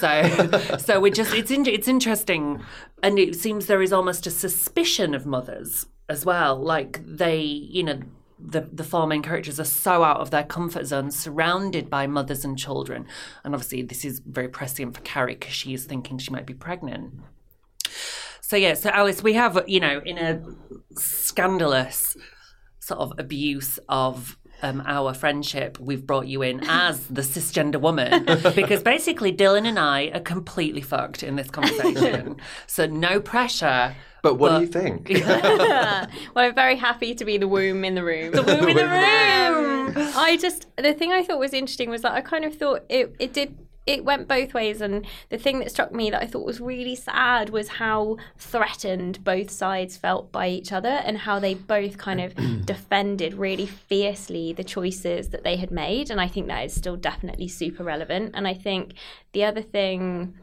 So, 0.00 0.50
so 0.78 1.00
we're 1.00 1.12
just 1.12 1.34
it's 1.34 1.50
in, 1.50 1.66
it's 1.66 1.88
interesting, 1.88 2.62
and 3.02 3.18
it 3.18 3.36
seems 3.36 3.66
there 3.66 3.82
is 3.82 3.92
almost 3.92 4.26
a 4.26 4.30
suspicion 4.30 5.14
of 5.14 5.26
mothers 5.26 5.86
as 6.08 6.24
well. 6.24 6.56
Like 6.56 7.00
they, 7.04 7.40
you 7.40 7.84
know. 7.84 8.00
The, 8.44 8.68
the 8.72 8.82
four 8.82 9.06
main 9.06 9.22
characters 9.22 9.60
are 9.60 9.64
so 9.64 10.02
out 10.02 10.16
of 10.16 10.32
their 10.32 10.42
comfort 10.42 10.86
zone, 10.86 11.12
surrounded 11.12 11.88
by 11.88 12.08
mothers 12.08 12.44
and 12.44 12.58
children. 12.58 13.06
And 13.44 13.54
obviously, 13.54 13.82
this 13.82 14.04
is 14.04 14.18
very 14.18 14.48
prescient 14.48 14.96
for 14.96 15.00
Carrie 15.02 15.36
because 15.36 15.54
she 15.54 15.74
is 15.74 15.84
thinking 15.84 16.18
she 16.18 16.32
might 16.32 16.44
be 16.44 16.52
pregnant. 16.52 17.20
So 18.40 18.56
yeah, 18.56 18.74
so 18.74 18.90
Alice, 18.90 19.22
we 19.22 19.32
have 19.34 19.62
you 19.66 19.80
know 19.80 20.00
in 20.04 20.18
a 20.18 20.42
scandalous 21.00 22.16
sort 22.80 23.00
of 23.00 23.12
abuse 23.18 23.78
of 23.88 24.36
um, 24.62 24.82
our 24.86 25.12
friendship, 25.14 25.78
we've 25.80 26.06
brought 26.06 26.26
you 26.28 26.42
in 26.42 26.60
as 26.68 27.06
the 27.10 27.22
cisgender 27.22 27.80
woman 27.80 28.24
because 28.54 28.82
basically 28.82 29.32
Dylan 29.32 29.66
and 29.66 29.78
I 29.78 30.08
are 30.14 30.20
completely 30.20 30.80
fucked 30.82 31.22
in 31.22 31.34
this 31.36 31.50
conversation. 31.50 32.36
so 32.66 32.86
no 32.86 33.20
pressure. 33.20 33.96
but 34.22 34.34
what 34.36 34.50
But- 34.50 34.58
do 34.58 34.64
you 34.64 34.70
think? 34.70 35.08
well, 35.26 36.08
I'm 36.36 36.54
very 36.54 36.76
happy 36.76 37.14
to 37.14 37.24
be 37.24 37.38
the 37.38 37.48
womb 37.48 37.84
in 37.84 37.94
the 37.96 38.04
room. 38.04 38.32
The 38.32 38.42
womb 38.42 38.68
in 38.68 38.76
the 38.76 38.84
room. 38.86 39.94
I 40.16 40.36
just 40.40 40.66
the 40.76 40.94
thing 40.94 41.10
I 41.12 41.22
thought 41.24 41.38
was 41.40 41.52
interesting 41.52 41.90
was 41.90 42.02
that 42.02 42.12
I 42.12 42.20
kind 42.20 42.44
of 42.44 42.54
thought 42.56 42.84
it 42.88 43.14
it 43.18 43.32
did 43.32 43.56
it 43.86 44.04
went 44.04 44.28
both 44.28 44.54
ways 44.54 44.80
and 44.80 45.06
the 45.28 45.38
thing 45.38 45.58
that 45.58 45.70
struck 45.70 45.92
me 45.92 46.10
that 46.10 46.22
I 46.22 46.26
thought 46.26 46.46
was 46.46 46.60
really 46.60 46.94
sad 46.94 47.50
was 47.50 47.68
how 47.68 48.16
threatened 48.38 49.24
both 49.24 49.50
sides 49.50 49.96
felt 49.96 50.30
by 50.30 50.48
each 50.48 50.72
other 50.72 50.88
and 50.88 51.18
how 51.18 51.40
they 51.40 51.54
both 51.54 51.98
kind 51.98 52.20
of 52.20 52.34
defended 52.64 53.34
really 53.34 53.66
fiercely 53.66 54.52
the 54.52 54.64
choices 54.64 55.30
that 55.30 55.42
they 55.42 55.56
had 55.56 55.70
made 55.70 56.10
and 56.10 56.20
I 56.20 56.28
think 56.28 56.46
that 56.46 56.64
is 56.64 56.74
still 56.74 56.96
definitely 56.96 57.48
super 57.48 57.82
relevant. 57.82 58.32
And 58.34 58.46
I 58.46 58.54
think 58.54 58.94
the 59.32 59.44
other 59.44 59.62
thing 59.62 60.34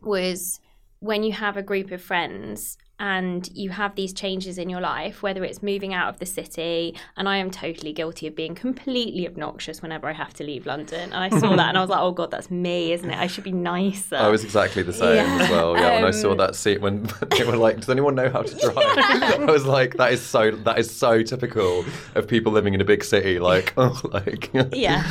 was 0.00 0.60
when 1.00 1.22
you 1.22 1.32
have 1.32 1.56
a 1.56 1.62
group 1.62 1.90
of 1.90 2.02
friends 2.02 2.78
and 2.98 3.48
you 3.54 3.70
have 3.70 3.94
these 3.94 4.12
changes 4.12 4.58
in 4.58 4.68
your 4.70 4.80
life, 4.80 5.22
whether 5.22 5.44
it's 5.44 5.62
moving 5.62 5.92
out 5.92 6.08
of 6.08 6.18
the 6.18 6.26
city, 6.26 6.94
and 7.16 7.28
I 7.28 7.36
am 7.38 7.50
totally 7.50 7.92
guilty 7.92 8.26
of 8.26 8.34
being 8.34 8.54
completely 8.54 9.26
obnoxious 9.26 9.82
whenever 9.82 10.08
I 10.08 10.12
have 10.12 10.32
to 10.34 10.44
leave 10.44 10.66
London. 10.66 11.12
And 11.12 11.14
I 11.14 11.28
saw 11.38 11.54
that 11.56 11.68
and 11.68 11.76
I 11.78 11.80
was 11.80 11.90
like, 11.90 12.00
oh 12.00 12.12
God, 12.12 12.30
that's 12.30 12.50
me, 12.50 12.92
isn't 12.92 13.10
it? 13.10 13.18
I 13.18 13.26
should 13.26 13.44
be 13.44 13.52
nicer. 13.52 14.16
I 14.16 14.28
was 14.28 14.44
exactly 14.44 14.82
the 14.82 14.92
same 14.92 15.16
Yeah. 15.16 15.38
as 15.42 15.50
well. 15.50 15.76
Yeah, 15.76 15.94
when 15.96 16.04
I 16.04 16.10
saw 16.10 16.30
Um, 16.32 16.38
that 16.38 16.54
scene 16.54 16.80
when 16.80 17.02
they 17.36 17.44
were 17.44 17.56
like, 17.56 17.76
"Does 17.76 17.88
anyone 17.88 18.14
know 18.14 18.30
how 18.30 18.42
to 18.42 18.54
drive?" 18.54 18.74
I 18.76 19.44
was 19.46 19.64
like, 19.66 19.96
"That 19.96 20.12
is 20.12 20.22
so 20.22 20.50
that 20.50 20.78
is 20.78 20.90
so 20.94 21.22
typical 21.22 21.84
of 22.14 22.26
people 22.26 22.52
living 22.52 22.74
in 22.74 22.80
a 22.80 22.84
big 22.84 23.04
city." 23.04 23.38
Like, 23.38 23.74
oh, 23.76 24.00
like 24.12 24.50
yeah 24.72 25.04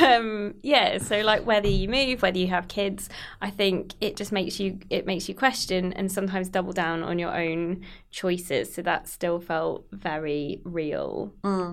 um 0.00 0.54
yeah 0.62 0.98
so 0.98 1.20
like 1.20 1.44
whether 1.46 1.68
you 1.68 1.88
move 1.88 2.22
whether 2.22 2.38
you 2.38 2.46
have 2.48 2.68
kids 2.68 3.08
i 3.40 3.50
think 3.50 3.94
it 4.00 4.16
just 4.16 4.32
makes 4.32 4.58
you 4.60 4.78
it 4.90 5.06
makes 5.06 5.28
you 5.28 5.34
question 5.34 5.92
and 5.94 6.10
sometimes 6.10 6.48
double 6.48 6.72
down 6.72 7.01
on 7.02 7.18
your 7.18 7.36
own 7.36 7.82
choices. 8.10 8.72
So 8.74 8.82
that 8.82 9.08
still 9.08 9.40
felt 9.40 9.86
very 9.92 10.60
real. 10.64 11.32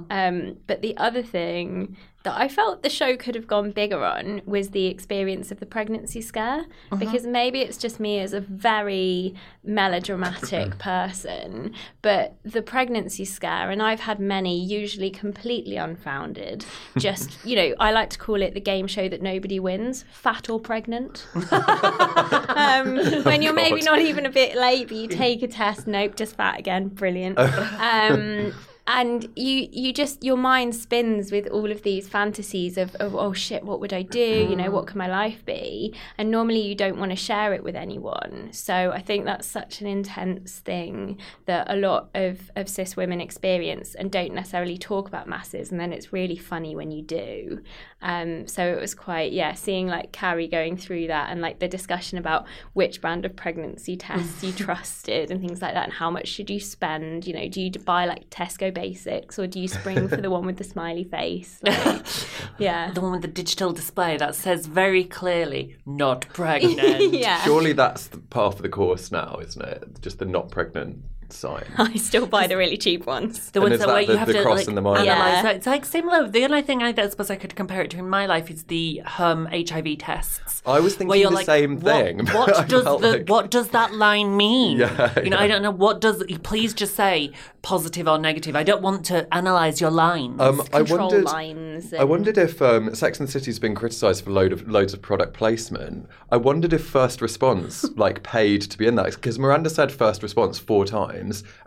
Um 0.09 0.57
but 0.67 0.81
the 0.81 0.95
other 0.97 1.23
thing 1.23 1.97
that 2.29 2.39
I 2.39 2.47
felt 2.47 2.83
the 2.83 2.89
show 2.89 3.17
could 3.17 3.35
have 3.35 3.47
gone 3.47 3.71
bigger 3.71 4.03
on 4.03 4.41
was 4.45 4.69
the 4.69 4.85
experience 4.85 5.51
of 5.51 5.59
the 5.59 5.65
pregnancy 5.65 6.21
scare. 6.21 6.65
Because 6.97 7.25
maybe 7.25 7.61
it's 7.61 7.77
just 7.77 7.99
me 7.99 8.19
as 8.19 8.33
a 8.33 8.41
very 8.41 9.33
melodramatic 9.63 10.77
person, 10.79 11.73
but 12.01 12.35
the 12.43 12.61
pregnancy 12.61 13.25
scare, 13.25 13.69
and 13.69 13.81
I've 13.81 14.01
had 14.01 14.19
many, 14.19 14.63
usually 14.63 15.09
completely 15.09 15.75
unfounded. 15.75 16.65
Just, 16.97 17.37
you 17.45 17.55
know, 17.55 17.75
I 17.79 17.91
like 17.91 18.09
to 18.11 18.17
call 18.17 18.41
it 18.41 18.53
the 18.53 18.59
game 18.59 18.87
show 18.87 19.07
that 19.09 19.21
nobody 19.21 19.59
wins 19.59 20.05
fat 20.11 20.49
or 20.49 20.59
pregnant. 20.59 21.27
um, 21.51 22.97
when 23.23 23.41
you're 23.41 23.53
maybe 23.53 23.81
not 23.81 23.99
even 23.99 24.25
a 24.25 24.31
bit 24.31 24.55
late, 24.55 24.87
but 24.87 24.97
you 24.97 25.07
take 25.07 25.41
a 25.43 25.47
test, 25.47 25.87
nope, 25.87 26.15
just 26.15 26.35
fat 26.35 26.59
again, 26.59 26.87
brilliant. 26.89 27.39
Um, 27.79 28.53
and 28.89 29.29
you 29.35 29.69
you 29.71 29.93
just 29.93 30.23
your 30.23 30.35
mind 30.35 30.75
spins 30.75 31.31
with 31.31 31.45
all 31.49 31.71
of 31.71 31.83
these 31.83 32.09
fantasies 32.09 32.75
of, 32.75 32.95
of 32.95 33.15
oh 33.15 33.33
shit 33.33 33.63
what 33.63 33.79
would 33.79 33.93
i 33.93 34.01
do? 34.01 34.47
You 34.49 34.55
know 34.55 34.71
what 34.71 34.87
could 34.87 34.95
my 34.95 35.07
life 35.07 35.45
be? 35.45 35.93
And 36.17 36.31
normally 36.31 36.61
you 36.61 36.73
don't 36.73 36.97
want 36.97 37.11
to 37.11 37.15
share 37.15 37.53
it 37.53 37.63
with 37.63 37.75
anyone. 37.75 38.49
So 38.51 38.91
i 38.91 38.99
think 38.99 39.25
that's 39.25 39.45
such 39.47 39.81
an 39.81 39.87
intense 39.87 40.59
thing 40.59 41.19
that 41.45 41.69
a 41.69 41.75
lot 41.75 42.09
of, 42.15 42.49
of 42.55 42.67
cis 42.67 42.95
women 42.95 43.21
experience 43.21 43.93
and 43.93 44.11
don't 44.11 44.33
necessarily 44.33 44.77
talk 44.77 45.07
about 45.07 45.27
masses. 45.27 45.69
And 45.69 45.79
then 45.79 45.93
it's 45.93 46.11
really 46.11 46.37
funny 46.37 46.75
when 46.75 46.89
you 46.89 47.03
do. 47.03 47.61
Um, 48.01 48.47
so 48.47 48.65
it 48.65 48.79
was 48.79 48.95
quite 48.95 49.33
yeah 49.33 49.53
seeing 49.53 49.85
like 49.87 50.11
carrie 50.13 50.47
going 50.47 50.77
through 50.77 51.07
that 51.07 51.29
and 51.29 51.41
like 51.41 51.59
the 51.59 51.67
discussion 51.67 52.17
about 52.17 52.45
which 52.73 53.01
brand 53.01 53.23
of 53.23 53.35
pregnancy 53.35 53.95
tests 54.07 54.43
you 54.43 54.51
trusted 54.51 55.29
and 55.29 55.41
things 55.41 55.61
like 55.61 55.75
that 55.75 55.83
and 55.83 55.93
how 55.93 56.09
much 56.09 56.27
should 56.27 56.49
you 56.49 56.59
spend. 56.59 57.27
You 57.27 57.33
know 57.33 57.47
do 57.47 57.61
you 57.61 57.69
buy 57.71 58.05
like 58.05 58.31
tesco 58.31 58.73
basics 58.79 59.37
or 59.39 59.45
do 59.47 59.59
you 59.59 59.67
spring 59.67 60.07
for 60.07 60.21
the 60.25 60.29
one 60.37 60.45
with 60.45 60.57
the 60.57 60.63
smiley 60.63 61.03
face 61.03 61.59
like, 61.63 62.05
yeah 62.57 62.91
The 62.91 63.01
one 63.01 63.11
with 63.11 63.21
the 63.21 63.27
digital 63.41 63.71
display 63.73 64.15
that 64.17 64.35
says 64.35 64.65
very 64.67 65.03
clearly, 65.03 65.75
not 65.85 66.21
pregnant. 66.33 67.13
yeah 67.25 67.41
Surely 67.43 67.73
that's 67.73 68.07
the 68.07 68.19
part 68.19 68.55
of 68.55 68.61
the 68.61 68.69
course 68.69 69.11
now, 69.11 69.39
isn't 69.41 69.65
it? 69.75 70.01
Just 70.01 70.19
the 70.19 70.25
not 70.25 70.49
pregnant 70.49 71.03
sign. 71.33 71.65
i 71.77 71.93
still 71.95 72.25
buy 72.27 72.47
the 72.47 72.57
really 72.57 72.77
cheap 72.77 73.05
ones 73.05 73.51
The 73.51 73.59
And 73.59 73.63
ones 73.63 73.73
is 73.73 73.79
that 73.79 73.87
that 73.87 73.93
where 73.93 74.05
the- 74.05 74.11
you 74.13 74.17
have 74.17 74.27
the 74.27 74.33
to 74.33 74.41
cross 74.43 74.57
like, 74.59 74.67
in 74.67 74.75
the 74.75 74.81
mind? 74.81 75.07
analyze. 75.07 75.33
Yeah. 75.33 75.41
that. 75.43 75.55
It's 75.57 75.65
like 75.67 75.85
similar. 75.85 76.27
The 76.27 76.43
only 76.43 76.61
thing 76.61 76.81
I, 76.83 76.93
I 76.97 77.09
suppose 77.09 77.29
I 77.29 77.35
could 77.35 77.55
compare 77.55 77.81
it 77.81 77.91
to 77.91 77.97
in 77.97 78.09
my 78.09 78.25
life 78.25 78.49
is 78.49 78.63
the 78.63 79.01
um, 79.17 79.47
HIV 79.51 79.97
tests. 79.99 80.61
I 80.65 80.79
was 80.79 80.93
where 80.93 80.99
thinking 80.99 81.21
you're 81.21 81.29
the 81.29 81.35
like, 81.35 81.45
same 81.45 81.79
what- 81.79 81.93
thing. 82.05 82.25
What 82.33 82.67
does 82.67 82.83
the 82.83 82.91
like- 82.97 83.29
what 83.29 83.51
does 83.51 83.69
that 83.69 83.93
line 83.93 84.35
mean? 84.37 84.77
Yeah, 84.79 85.19
you 85.19 85.29
know, 85.29 85.37
yeah. 85.37 85.43
I 85.43 85.47
don't 85.47 85.61
know 85.61 85.71
what 85.71 86.01
does. 86.01 86.23
Please 86.43 86.73
just 86.73 86.95
say 86.95 87.31
positive 87.61 88.07
or 88.07 88.17
negative. 88.17 88.55
I 88.55 88.63
don't 88.63 88.81
want 88.81 89.05
to 89.07 89.31
analyze 89.33 89.81
your 89.81 89.91
lines. 89.91 90.39
Um, 90.39 90.61
I 90.73 90.77
control 90.79 91.09
wondered. 91.09 91.25
lines 91.25 91.93
I 91.93 92.03
wondered 92.03 92.37
if 92.37 92.61
um, 92.61 92.93
Sex 92.95 93.19
and 93.19 93.27
the 93.27 93.31
City's 93.31 93.59
been 93.59 93.75
criticised 93.75 94.23
for 94.23 94.31
load 94.31 94.53
of 94.53 94.67
loads 94.69 94.93
of 94.93 95.01
product 95.01 95.33
placement. 95.33 96.07
I 96.31 96.37
wondered 96.37 96.71
if 96.73 96.85
First 96.85 97.21
Response 97.21 97.83
like 97.97 98.23
paid 98.23 98.61
to 98.63 98.77
be 98.77 98.87
in 98.87 98.95
that 98.95 99.11
because 99.15 99.37
Miranda 99.39 99.69
said 99.69 99.91
First 99.91 100.23
Response 100.23 100.57
four 100.59 100.85
times, 100.85 101.18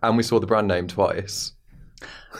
and 0.02 0.16
we 0.16 0.22
saw 0.22 0.38
the 0.40 0.46
brand 0.46 0.68
name 0.68 0.86
twice. 0.88 1.52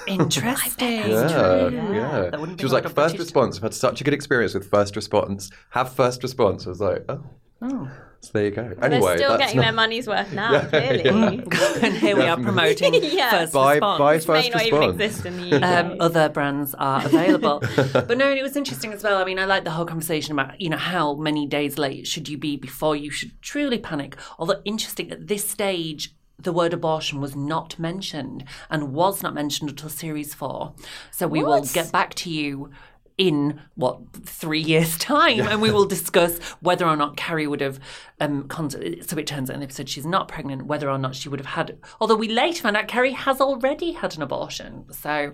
Interesting. 0.07 0.89
Yeah, 1.13 1.69
yeah. 1.93 2.31
That 2.31 2.55
She 2.59 2.65
was 2.65 2.73
like, 2.73 2.85
of 2.85 2.93
First 2.95 3.19
Response. 3.19 3.57
I've 3.57 3.63
had 3.63 3.75
such 3.75 4.01
a 4.01 4.05
good 4.05 4.15
experience 4.15 4.55
with 4.55 4.69
First 4.69 4.97
Response. 4.97 5.51
Have 5.71 5.93
First 5.93 6.23
Response. 6.23 6.67
I 6.67 6.71
was 6.71 6.81
like, 6.81 7.05
oh. 7.09 7.23
Oh. 7.63 7.91
So 8.21 8.31
there 8.35 8.45
you 8.45 8.51
go. 8.53 8.63
they're 8.69 8.85
Anyway, 8.85 9.17
still 9.17 9.31
that's 9.31 9.41
getting 9.43 9.57
not- 9.57 9.63
their 9.65 9.73
money's 9.73 10.07
worth 10.07 10.33
now 10.43 10.53
Yeah, 10.53 10.65
clearly 10.67 11.05
and 11.83 11.93
here 11.95 12.17
we 12.17 12.23
are 12.23 12.37
promoting 12.37 12.95
Yeah. 12.95 13.31
first 13.33 13.53
Buy, 13.53 13.73
response. 13.75 13.99
buy 13.99 14.13
may 14.15 14.21
First 14.21 14.53
not 14.55 14.67
even 14.67 14.83
exist 14.91 15.27
in 15.27 15.37
the 15.41 15.57
UK. 15.57 15.63
um, 15.63 15.97
other 16.01 16.29
brands 16.29 16.75
are 16.75 17.05
available. 17.05 17.61
but 17.93 18.17
no, 18.17 18.31
it 18.31 18.43
was 18.43 18.57
interesting 18.57 18.93
as 18.93 19.03
well. 19.03 19.19
I 19.21 19.25
mean, 19.25 19.39
I 19.41 19.45
like 19.45 19.65
the 19.65 19.71
whole 19.73 19.85
conversation 19.87 20.33
about, 20.39 20.61
you 20.61 20.71
know, 20.71 20.77
how 20.77 21.15
many 21.15 21.47
days 21.47 21.79
late 21.79 22.07
should 22.07 22.29
you 22.29 22.39
be 22.39 22.57
before 22.57 22.95
you 22.97 23.11
should 23.11 23.41
truly 23.43 23.79
panic. 23.79 24.17
Although 24.39 24.61
interesting, 24.65 25.11
at 25.11 25.27
this 25.27 25.49
stage, 25.49 26.15
the 26.39 26.53
word 26.53 26.73
abortion 26.73 27.21
was 27.21 27.37
not 27.37 27.79
mentioned 27.79 28.45
and 28.71 28.93
was 28.93 29.23
not 29.23 29.35
mentioned 29.35 29.71
until 29.71 29.89
series 29.89 30.35
four. 30.35 30.75
So 31.11 31.29
we 31.29 31.43
will 31.43 31.63
get 31.65 31.93
back 31.93 32.15
to 32.15 32.31
you 32.31 32.71
in 33.19 33.61
what 33.75 33.99
three 34.25 34.59
years 34.61 34.97
time 34.97 35.41
and 35.41 35.61
we 35.61 35.71
will 35.71 35.85
discuss 35.85 36.39
whether 36.61 36.87
or 36.87 36.97
not 36.97 37.15
carrie 37.15 37.47
would 37.47 37.61
have 37.61 37.79
um 38.21 38.49
con- 38.49 38.71
so 38.71 39.19
it 39.19 39.27
turns 39.27 39.51
out 39.51 39.55
in 39.55 39.61
the 39.61 39.65
episode 39.65 39.87
she's 39.87 40.07
not 40.07 40.29
pregnant 40.29 40.65
whether 40.65 40.89
or 40.89 40.97
not 40.97 41.15
she 41.15 41.29
would 41.29 41.39
have 41.39 41.47
had 41.47 41.79
although 42.01 42.17
we 42.17 42.27
later 42.27 42.63
found 42.63 42.75
out 42.75 42.89
carrie 42.89 43.13
has 43.13 43.39
already 43.39 43.93
had 43.93 44.17
an 44.17 44.23
abortion 44.23 44.87
so 44.91 45.31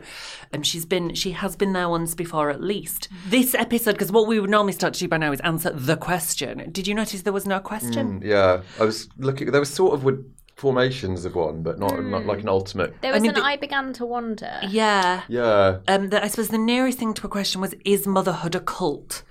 um 0.53 0.63
she's 0.65 0.85
been 0.85 1.15
she 1.15 1.31
has 1.31 1.55
been 1.55 1.73
there 1.73 1.89
once 1.89 2.17
before 2.17 2.51
at 2.51 2.61
least 2.61 3.09
this 3.29 3.55
episode 3.55 3.93
because 3.93 4.11
what 4.11 4.27
we 4.27 4.41
would 4.41 4.51
normally 4.51 4.73
start 4.73 4.93
to 4.93 4.99
do 5.01 5.07
by 5.07 5.17
now 5.17 5.31
is 5.31 5.41
answer 5.41 5.71
the 5.71 5.97
question 5.97 6.71
did 6.73 6.89
you 6.89 6.95
notice 6.97 7.23
there 7.23 7.33
was 7.33 7.47
no 7.47 7.61
question 7.61 8.21
Yeah, 8.25 8.63
I 8.81 8.85
was 8.85 9.09
looking. 9.19 9.53
There 9.53 9.61
was 9.61 9.73
sort 9.73 9.95
of 9.95 10.03
with 10.03 10.19
formations 10.59 11.25
of 11.25 11.35
one, 11.37 11.63
but 11.63 11.79
not 11.79 12.05
not 12.05 12.27
like 12.27 12.41
an 12.41 12.49
ultimate. 12.49 13.01
there 13.01 13.13
was 13.13 13.23
mean, 13.23 13.31
an 13.31 13.37
the- 13.37 13.45
I 13.45 13.57
began 13.57 13.93
to 13.95 14.05
wonder. 14.05 14.59
yeah 14.69 15.23
Yeah, 15.29 15.79
Um, 15.87 16.09
the, 16.11 16.23
I 16.23 16.29
suppose 16.29 16.49
the 16.49 16.59
nearest 16.59 16.99
thing 16.99 17.15
to 17.15 17.27
a 17.27 17.31
question 17.31 17.61
was, 17.61 17.75
is 17.85 18.07
motherhood 18.07 18.55
a 18.55 18.61
cult? 18.61 19.23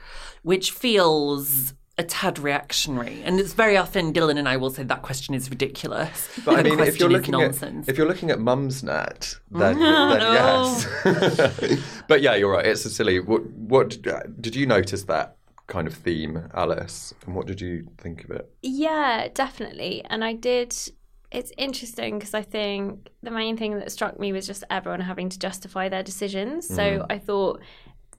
Which 0.44 0.72
feels 0.72 1.74
a 1.98 2.04
tad 2.04 2.38
reactionary. 2.40 3.22
And 3.26 3.40
it's 3.40 3.54
very 3.54 3.76
often 3.76 4.14
Dylan 4.14 4.38
and 4.38 4.48
I 4.48 4.56
will 4.56 4.70
say 4.70 4.84
that 4.84 5.02
question 5.02 5.34
is 5.34 5.50
ridiculous. 5.50 6.30
but 6.46 6.60
I 6.60 6.64
mean, 6.64 6.80
if 6.80 7.00
you're 7.00 7.10
question 7.10 7.40
is 7.42 7.62
looking 7.62 7.82
at 7.84 7.90
if 7.90 7.98
you're 7.98 8.08
looking 8.08 8.30
at 8.32 8.38
Mumsnet, 8.40 9.40
then, 9.52 9.80
then 9.80 10.22
yes. 10.40 10.88
but 12.08 12.22
yeah, 12.22 12.36
you're 12.36 12.52
right. 12.52 12.66
It's 12.66 12.86
a 12.86 12.90
silly. 12.90 13.20
What 13.20 13.44
what 13.52 13.98
did 14.40 14.56
you 14.56 14.66
notice 14.66 15.04
that 15.06 15.36
kind 15.66 15.88
of 15.88 15.96
theme, 15.96 16.50
Alice? 16.54 17.14
And 17.26 17.36
what 17.36 17.48
did 17.48 17.60
you 17.62 17.88
think 17.98 18.24
of 18.24 18.30
it? 18.32 18.50
Yeah, 18.62 19.28
definitely. 19.34 20.06
And 20.10 20.24
I 20.24 20.34
did. 20.34 20.76
It's 21.32 21.52
interesting 21.58 22.20
because 22.20 22.34
I 22.34 22.42
think 22.42 23.10
the 23.22 23.32
main 23.32 23.58
thing 23.58 23.78
that 23.80 23.92
struck 23.92 24.20
me 24.20 24.32
was 24.32 24.48
just 24.48 24.64
everyone 24.70 25.02
having 25.02 25.30
to 25.30 25.38
justify 25.38 25.90
their 25.90 26.04
decisions. 26.04 26.68
So 26.68 26.82
mm-hmm. 26.82 27.12
I 27.12 27.20
thought 27.20 27.62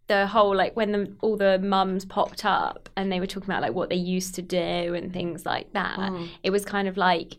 the 0.09 0.27
whole 0.27 0.55
like 0.55 0.75
when 0.75 0.93
the, 0.93 1.17
all 1.21 1.37
the 1.37 1.59
mums 1.59 2.05
popped 2.05 2.45
up 2.45 2.89
and 2.97 3.13
they 3.13 3.21
were 3.21 3.27
talking 3.27 3.49
about 3.49 3.63
like 3.63 3.75
what 3.75 3.91
they 3.91 3.97
used 3.97 4.35
to 4.35 4.43
do 4.43 4.59
and 4.59 5.13
things 5.13 5.47
like 5.47 5.73
that. 5.75 5.99
Mm. 5.99 6.29
It 6.43 6.51
was 6.51 6.65
kind 6.65 6.89
of 6.89 6.97
like 6.97 7.37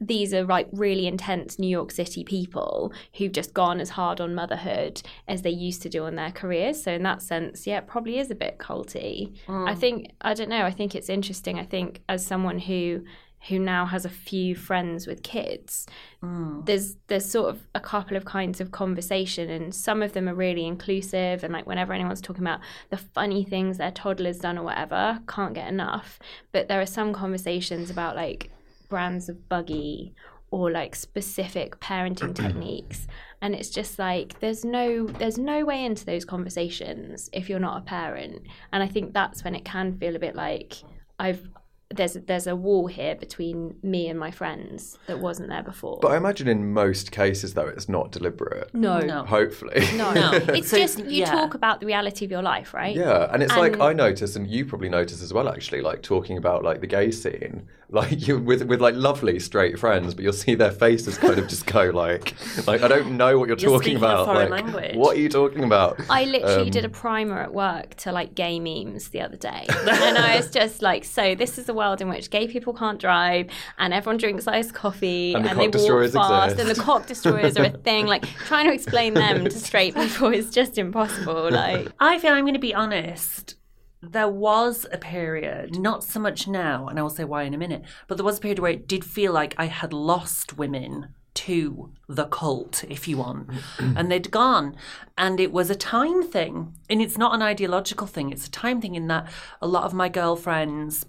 these 0.00 0.32
are 0.32 0.44
like 0.44 0.66
really 0.72 1.06
intense 1.06 1.58
New 1.58 1.68
York 1.68 1.90
City 1.92 2.24
people 2.24 2.92
who've 3.14 3.32
just 3.32 3.52
gone 3.52 3.80
as 3.80 3.90
hard 3.90 4.20
on 4.20 4.34
motherhood 4.34 5.02
as 5.28 5.42
they 5.42 5.50
used 5.50 5.82
to 5.82 5.88
do 5.88 6.04
on 6.04 6.14
their 6.14 6.30
careers. 6.30 6.82
So 6.82 6.92
in 6.92 7.02
that 7.02 7.22
sense, 7.22 7.66
yeah, 7.66 7.78
it 7.78 7.86
probably 7.86 8.18
is 8.18 8.30
a 8.30 8.34
bit 8.34 8.58
culty. 8.58 9.36
I 9.46 9.50
mm. 9.52 9.78
think 9.78 10.12
I 10.20 10.34
don't 10.34 10.48
know. 10.48 10.64
I 10.64 10.70
think 10.70 10.94
it's 10.94 11.08
interesting. 11.08 11.58
I 11.58 11.64
think 11.64 12.02
as 12.08 12.26
someone 12.26 12.58
who 12.58 13.04
who 13.48 13.58
now 13.58 13.86
has 13.86 14.04
a 14.04 14.10
few 14.10 14.54
friends 14.54 15.06
with 15.06 15.22
kids, 15.22 15.86
mm. 16.22 16.64
there's 16.66 16.96
there's 17.06 17.24
sort 17.24 17.48
of 17.48 17.66
a 17.74 17.80
couple 17.80 18.16
of 18.16 18.24
kinds 18.24 18.60
of 18.60 18.70
conversation, 18.70 19.50
and 19.50 19.74
some 19.74 20.02
of 20.02 20.12
them 20.12 20.28
are 20.28 20.34
really 20.34 20.66
inclusive. 20.66 21.42
And 21.42 21.52
like 21.52 21.66
whenever 21.66 21.92
anyone's 21.92 22.20
talking 22.20 22.42
about 22.42 22.60
the 22.90 22.96
funny 22.96 23.44
things 23.44 23.78
their 23.78 23.90
toddler's 23.90 24.38
done 24.38 24.58
or 24.58 24.64
whatever, 24.64 25.20
can't 25.26 25.54
get 25.54 25.68
enough. 25.68 26.18
But 26.52 26.68
there 26.68 26.80
are 26.80 26.86
some 26.86 27.12
conversations 27.12 27.90
about 27.90 28.16
like 28.16 28.50
brands 28.88 29.28
of 29.28 29.48
buggy 29.48 30.14
or 30.50 30.70
like 30.70 30.94
specific 30.94 31.78
parenting 31.80 32.34
techniques 32.34 33.06
and 33.40 33.54
it's 33.54 33.70
just 33.70 33.98
like 33.98 34.38
there's 34.40 34.64
no 34.64 35.06
there's 35.06 35.38
no 35.38 35.64
way 35.64 35.84
into 35.84 36.04
those 36.04 36.24
conversations 36.24 37.30
if 37.32 37.48
you're 37.48 37.58
not 37.60 37.78
a 37.78 37.84
parent 37.84 38.42
and 38.72 38.82
i 38.82 38.86
think 38.86 39.12
that's 39.12 39.44
when 39.44 39.54
it 39.54 39.64
can 39.64 39.96
feel 39.96 40.16
a 40.16 40.18
bit 40.18 40.34
like 40.34 40.74
i've 41.18 41.48
there's 41.92 42.14
there's 42.14 42.46
a 42.46 42.54
wall 42.54 42.86
here 42.86 43.16
between 43.16 43.74
me 43.82 44.08
and 44.08 44.18
my 44.18 44.30
friends 44.30 44.96
that 45.08 45.18
wasn't 45.18 45.48
there 45.48 45.62
before 45.62 45.98
But 46.00 46.12
I 46.12 46.16
imagine 46.16 46.46
in 46.46 46.72
most 46.72 47.10
cases, 47.10 47.54
though, 47.54 47.66
it's 47.66 47.88
not 47.88 48.12
deliberate. 48.12 48.72
no 48.72 49.00
No. 49.00 49.24
Hopefully. 49.24 49.84
no, 49.96 50.12
No. 50.12 50.30
it's 50.54 50.70
So 50.70 50.76
just 50.78 50.98
you 51.00 51.22
yeah. 51.22 51.30
talk 51.32 51.54
about 51.54 51.80
the 51.80 51.86
reality 51.86 52.24
of 52.24 52.30
your 52.30 52.42
life 52.42 52.72
right 52.74 52.94
Yeah, 52.94 53.28
and 53.32 53.42
it's 53.42 53.56
like 53.56 53.80
I 53.80 53.92
notice, 53.92 54.36
and 54.36 54.46
you 54.48 54.64
probably 54.64 54.88
notice 54.88 55.20
as 55.22 55.32
well, 55.32 55.48
actually, 55.48 55.80
like 55.80 56.02
talking 56.02 56.36
about 56.38 56.62
like 56.62 56.80
the 56.80 56.86
gay 56.86 57.10
scene, 57.10 57.66
like 57.90 58.24
you 58.28 58.38
with 58.38 58.62
with 58.62 58.80
like 58.80 58.94
lovely 58.94 59.40
straight 59.40 59.76
friends, 59.76 60.14
but 60.14 60.22
you'll 60.22 60.32
see 60.32 60.54
their 60.54 60.70
faces 60.70 61.18
kind 61.18 61.38
of 61.40 61.48
just 61.48 61.66
go 61.66 61.90
like, 61.90 62.34
like 62.68 62.82
I 62.82 62.88
don't 62.88 63.16
know 63.16 63.36
what 63.36 63.48
you're, 63.48 63.58
You're 63.58 63.70
talking 63.78 63.96
speaking 63.96 64.04
a 64.04 64.06
about. 64.22 64.28
like, 64.28 64.48
language. 64.48 64.94
What 64.94 65.16
are 65.16 65.20
you 65.20 65.28
talking 65.28 65.64
about? 65.64 66.00
I 66.08 66.24
literally 66.24 66.66
Um, 66.66 66.70
did 66.70 66.84
a 66.84 66.88
primer 66.88 67.40
at 67.40 67.52
work 67.52 67.96
to 67.96 68.12
like 68.12 68.36
gay 68.36 68.60
memes 68.60 69.08
the 69.08 69.22
other 69.22 69.36
day. 69.36 69.66
and 69.68 70.16
I 70.18 70.36
was 70.36 70.50
just 70.50 70.82
like, 70.82 71.04
so 71.04 71.34
this 71.34 71.58
is 71.58 71.68
a 71.68 71.74
world 71.80 72.00
in 72.00 72.08
which 72.08 72.30
gay 72.30 72.46
people 72.54 72.72
can't 72.82 72.98
drive 73.08 73.46
and 73.78 73.92
everyone 73.92 74.18
drinks 74.18 74.46
iced 74.46 74.74
coffee 74.74 75.34
And 75.34 75.46
and, 75.46 75.58
the 75.58 75.78
they 75.78 75.90
walk 75.92 76.12
fast 76.12 76.52
exist. 76.52 76.60
and 76.60 76.68
the 76.76 76.80
cock 76.88 77.02
destroyers 77.06 77.56
are 77.58 77.64
a 77.64 77.70
thing. 77.88 78.06
Like 78.06 78.24
trying 78.48 78.66
to 78.68 78.72
explain 78.72 79.14
them 79.14 79.44
to 79.44 79.58
straight 79.68 79.94
people 79.94 80.28
is 80.40 80.50
just 80.50 80.78
impossible. 80.78 81.50
Like 81.50 81.88
I 82.10 82.18
feel 82.18 82.32
I'm 82.32 82.44
going 82.44 82.54
to 82.54 82.60
be 82.70 82.74
honest. 82.74 83.56
There 84.02 84.28
was 84.28 84.86
a 84.92 84.96
period, 84.98 85.78
not 85.78 86.02
so 86.04 86.18
much 86.20 86.48
now, 86.48 86.88
and 86.88 86.98
I 86.98 87.02
will 87.02 87.10
say 87.18 87.24
why 87.24 87.42
in 87.42 87.52
a 87.52 87.58
minute, 87.58 87.82
but 88.08 88.16
there 88.16 88.24
was 88.24 88.38
a 88.38 88.40
period 88.40 88.58
where 88.58 88.72
it 88.72 88.88
did 88.88 89.04
feel 89.04 89.30
like 89.40 89.54
I 89.58 89.66
had 89.66 89.92
lost 89.92 90.56
women 90.56 91.08
to 91.34 91.90
the 92.08 92.24
cult, 92.24 92.82
if 92.88 93.06
you 93.06 93.18
want. 93.18 93.50
and 93.78 94.10
they'd 94.10 94.30
gone. 94.30 94.74
And 95.16 95.38
it 95.38 95.52
was 95.52 95.68
a 95.70 95.74
time 95.74 96.22
thing. 96.22 96.74
And 96.88 97.00
it's 97.02 97.18
not 97.18 97.34
an 97.34 97.42
ideological 97.42 98.06
thing, 98.06 98.30
it's 98.30 98.46
a 98.46 98.50
time 98.50 98.80
thing 98.80 98.94
in 98.94 99.06
that 99.08 99.30
a 99.60 99.66
lot 99.66 99.84
of 99.84 99.92
my 99.92 100.08
girlfriends 100.08 101.04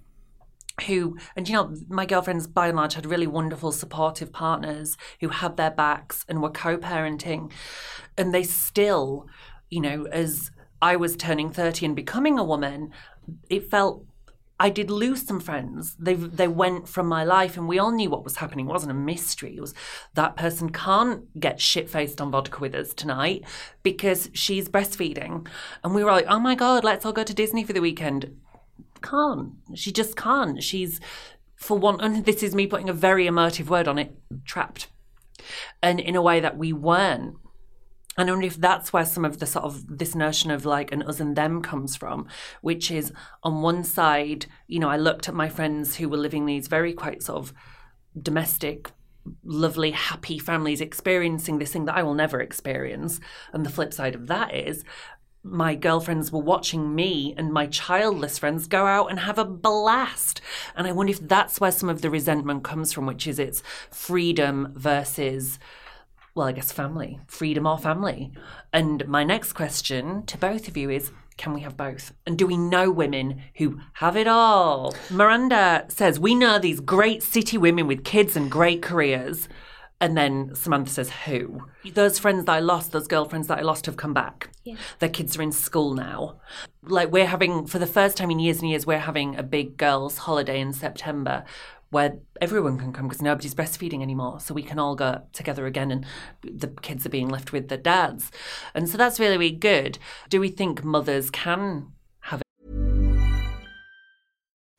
who 0.87 1.17
and 1.35 1.47
you 1.47 1.55
know 1.55 1.75
my 1.89 2.05
girlfriends 2.05 2.47
by 2.47 2.67
and 2.67 2.77
large 2.77 2.93
had 2.93 3.05
really 3.05 3.27
wonderful 3.27 3.71
supportive 3.71 4.31
partners 4.31 4.97
who 5.19 5.29
had 5.29 5.57
their 5.57 5.71
backs 5.71 6.25
and 6.27 6.41
were 6.41 6.49
co-parenting 6.49 7.51
and 8.17 8.33
they 8.33 8.43
still 8.43 9.27
you 9.69 9.81
know 9.81 10.05
as 10.11 10.51
i 10.81 10.95
was 10.95 11.15
turning 11.15 11.51
30 11.51 11.85
and 11.87 11.95
becoming 11.95 12.39
a 12.39 12.43
woman 12.43 12.91
it 13.49 13.69
felt 13.69 14.05
I 14.61 14.69
did 14.69 14.91
lose 14.91 15.23
some 15.23 15.39
friends. 15.39 15.95
They 15.97 16.13
they 16.13 16.47
went 16.47 16.87
from 16.87 17.07
my 17.07 17.23
life, 17.23 17.57
and 17.57 17.67
we 17.67 17.79
all 17.79 17.89
knew 17.89 18.11
what 18.11 18.23
was 18.23 18.35
happening. 18.35 18.67
It 18.67 18.71
wasn't 18.71 18.91
a 18.91 18.93
mystery. 18.93 19.57
It 19.57 19.59
was 19.59 19.73
that 20.13 20.35
person 20.35 20.69
can't 20.69 21.23
get 21.39 21.59
shit 21.59 21.89
faced 21.89 22.21
on 22.21 22.29
vodka 22.29 22.59
with 22.59 22.75
us 22.75 22.93
tonight 22.93 23.43
because 23.81 24.29
she's 24.33 24.69
breastfeeding, 24.69 25.47
and 25.83 25.95
we 25.95 26.03
were 26.03 26.11
like, 26.11 26.27
oh 26.29 26.37
my 26.37 26.53
god, 26.53 26.83
let's 26.83 27.07
all 27.07 27.11
go 27.11 27.23
to 27.23 27.33
Disney 27.33 27.63
for 27.63 27.73
the 27.73 27.81
weekend. 27.81 28.37
Can't. 29.01 29.53
She 29.75 29.91
just 29.91 30.15
can't. 30.15 30.61
She's 30.63 30.99
for 31.55 31.77
one. 31.77 31.99
And 32.01 32.25
this 32.25 32.43
is 32.43 32.55
me 32.55 32.67
putting 32.67 32.89
a 32.89 32.93
very 32.93 33.27
emotive 33.27 33.69
word 33.69 33.87
on 33.87 33.97
it. 33.97 34.15
Trapped, 34.45 34.87
and 35.81 35.99
in 35.99 36.15
a 36.15 36.21
way 36.21 36.39
that 36.39 36.57
we 36.57 36.73
weren't. 36.73 37.35
And 38.17 38.29
wonder 38.29 38.45
if 38.45 38.57
that's 38.57 38.91
where 38.91 39.05
some 39.05 39.23
of 39.23 39.39
the 39.39 39.45
sort 39.45 39.63
of 39.63 39.97
this 39.97 40.15
notion 40.15 40.51
of 40.51 40.65
like 40.65 40.91
an 40.91 41.01
us 41.03 41.21
and 41.21 41.35
them 41.35 41.61
comes 41.61 41.95
from, 41.95 42.27
which 42.61 42.91
is 42.91 43.13
on 43.41 43.61
one 43.61 43.85
side, 43.85 44.47
you 44.67 44.79
know, 44.79 44.89
I 44.89 44.97
looked 44.97 45.29
at 45.29 45.33
my 45.33 45.47
friends 45.47 45.95
who 45.95 46.09
were 46.09 46.17
living 46.17 46.45
these 46.45 46.67
very 46.67 46.93
quite 46.93 47.23
sort 47.23 47.39
of 47.39 47.53
domestic, 48.21 48.91
lovely, 49.45 49.91
happy 49.91 50.39
families 50.39 50.81
experiencing 50.81 51.57
this 51.57 51.71
thing 51.71 51.85
that 51.85 51.95
I 51.95 52.03
will 52.03 52.13
never 52.13 52.41
experience. 52.41 53.21
And 53.53 53.65
the 53.65 53.69
flip 53.69 53.93
side 53.93 54.13
of 54.13 54.27
that 54.27 54.53
is 54.53 54.83
my 55.43 55.75
girlfriends 55.75 56.31
were 56.31 56.41
watching 56.41 56.93
me 56.93 57.33
and 57.37 57.51
my 57.51 57.65
childless 57.67 58.37
friends 58.37 58.67
go 58.67 58.85
out 58.85 59.07
and 59.07 59.19
have 59.19 59.37
a 59.37 59.45
blast. 59.45 60.41
And 60.75 60.87
I 60.87 60.91
wonder 60.91 61.11
if 61.11 61.27
that's 61.27 61.59
where 61.59 61.71
some 61.71 61.89
of 61.89 62.01
the 62.01 62.09
resentment 62.09 62.63
comes 62.63 62.93
from, 62.93 63.05
which 63.05 63.25
is 63.27 63.39
it's 63.39 63.63
freedom 63.89 64.73
versus 64.75 65.59
well, 66.33 66.47
I 66.47 66.53
guess 66.53 66.71
family, 66.71 67.19
freedom 67.27 67.67
or 67.67 67.77
family. 67.77 68.31
And 68.71 69.05
my 69.05 69.25
next 69.25 69.51
question 69.51 70.25
to 70.27 70.37
both 70.37 70.69
of 70.69 70.77
you 70.77 70.89
is 70.89 71.11
can 71.37 71.53
we 71.53 71.61
have 71.61 71.75
both? 71.75 72.13
And 72.25 72.37
do 72.37 72.45
we 72.45 72.55
know 72.55 72.91
women 72.91 73.41
who 73.55 73.79
have 73.93 74.15
it 74.15 74.27
all? 74.27 74.93
Miranda 75.09 75.85
says, 75.87 76.19
We 76.19 76.35
know 76.35 76.59
these 76.59 76.79
great 76.79 77.23
city 77.23 77.57
women 77.57 77.87
with 77.87 78.03
kids 78.03 78.35
and 78.35 78.51
great 78.51 78.81
careers. 78.81 79.49
And 80.01 80.17
then 80.17 80.55
Samantha 80.55 80.91
says, 80.91 81.11
Who? 81.25 81.61
Those 81.93 82.17
friends 82.17 82.45
that 82.45 82.51
I 82.51 82.59
lost, 82.59 82.91
those 82.91 83.07
girlfriends 83.07 83.47
that 83.47 83.59
I 83.59 83.61
lost 83.61 83.85
have 83.85 83.97
come 83.97 84.13
back. 84.13 84.49
Yeah. 84.63 84.75
Their 84.97 85.09
kids 85.09 85.37
are 85.37 85.43
in 85.43 85.51
school 85.51 85.93
now. 85.93 86.41
Like, 86.81 87.11
we're 87.11 87.27
having, 87.27 87.67
for 87.67 87.77
the 87.77 87.85
first 87.85 88.17
time 88.17 88.31
in 88.31 88.39
years 88.39 88.59
and 88.59 88.69
years, 88.69 88.87
we're 88.87 88.97
having 88.97 89.35
a 89.35 89.43
big 89.43 89.77
girls' 89.77 90.17
holiday 90.17 90.59
in 90.59 90.73
September 90.73 91.45
where 91.91 92.17
everyone 92.39 92.79
can 92.79 92.93
come 92.93 93.07
because 93.07 93.21
nobody's 93.21 93.53
breastfeeding 93.53 94.01
anymore. 94.01 94.39
So 94.39 94.53
we 94.53 94.63
can 94.63 94.79
all 94.79 94.95
go 94.95 95.21
together 95.33 95.67
again 95.67 95.91
and 95.91 96.05
the 96.41 96.69
kids 96.69 97.05
are 97.05 97.09
being 97.09 97.27
left 97.27 97.51
with 97.51 97.67
their 97.67 97.77
dads. 97.77 98.31
And 98.73 98.89
so 98.89 98.97
that's 98.97 99.19
really, 99.19 99.37
really 99.37 99.51
good. 99.51 99.99
Do 100.29 100.39
we 100.39 100.49
think 100.49 100.83
mothers 100.83 101.29
can? 101.29 101.91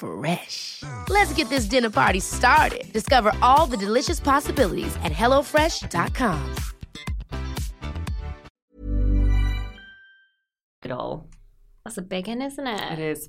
Fresh. 0.00 0.82
Let's 1.10 1.34
get 1.34 1.50
this 1.50 1.66
dinner 1.66 1.90
party 1.90 2.20
started. 2.20 2.90
Discover 2.90 3.32
all 3.42 3.66
the 3.66 3.76
delicious 3.76 4.18
possibilities 4.18 4.96
at 5.04 5.12
hellofresh.com. 5.12 6.54
It 10.82 10.90
all. 10.90 11.28
That's 11.84 11.98
a 11.98 12.02
big 12.02 12.28
one, 12.28 12.40
isn't 12.40 12.66
it? 12.66 12.92
It 12.92 12.98
is. 12.98 13.28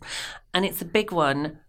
And 0.54 0.64
it's 0.64 0.82
a 0.82 0.86
big 0.86 1.12
one. 1.12 1.60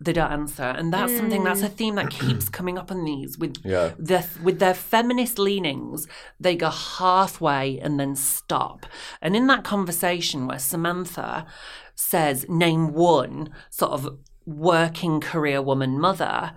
They 0.00 0.12
don't 0.12 0.30
answer, 0.32 0.62
and 0.62 0.92
that's 0.92 1.16
something 1.16 1.44
that's 1.44 1.62
a 1.62 1.68
mm. 1.68 1.74
theme 1.74 1.94
that 1.94 2.10
keeps 2.10 2.48
coming 2.48 2.76
up 2.76 2.90
on 2.90 3.04
these 3.04 3.38
with 3.38 3.56
Yeah. 3.64 3.92
their 3.98 4.24
with 4.42 4.58
their 4.58 4.74
feminist 4.74 5.38
leanings. 5.38 6.06
They 6.38 6.56
go 6.56 6.68
halfway 6.68 7.78
and 7.78 7.98
then 7.98 8.14
stop. 8.16 8.86
And 9.22 9.34
in 9.34 9.46
that 9.46 9.64
conversation 9.64 10.46
where 10.46 10.58
Samantha 10.58 11.46
says, 11.94 12.44
"Name 12.48 12.92
one 12.92 13.50
sort 13.70 13.92
of 13.92 14.18
working 14.46 15.20
career 15.20 15.60
woman 15.62 15.98
mother," 15.98 16.52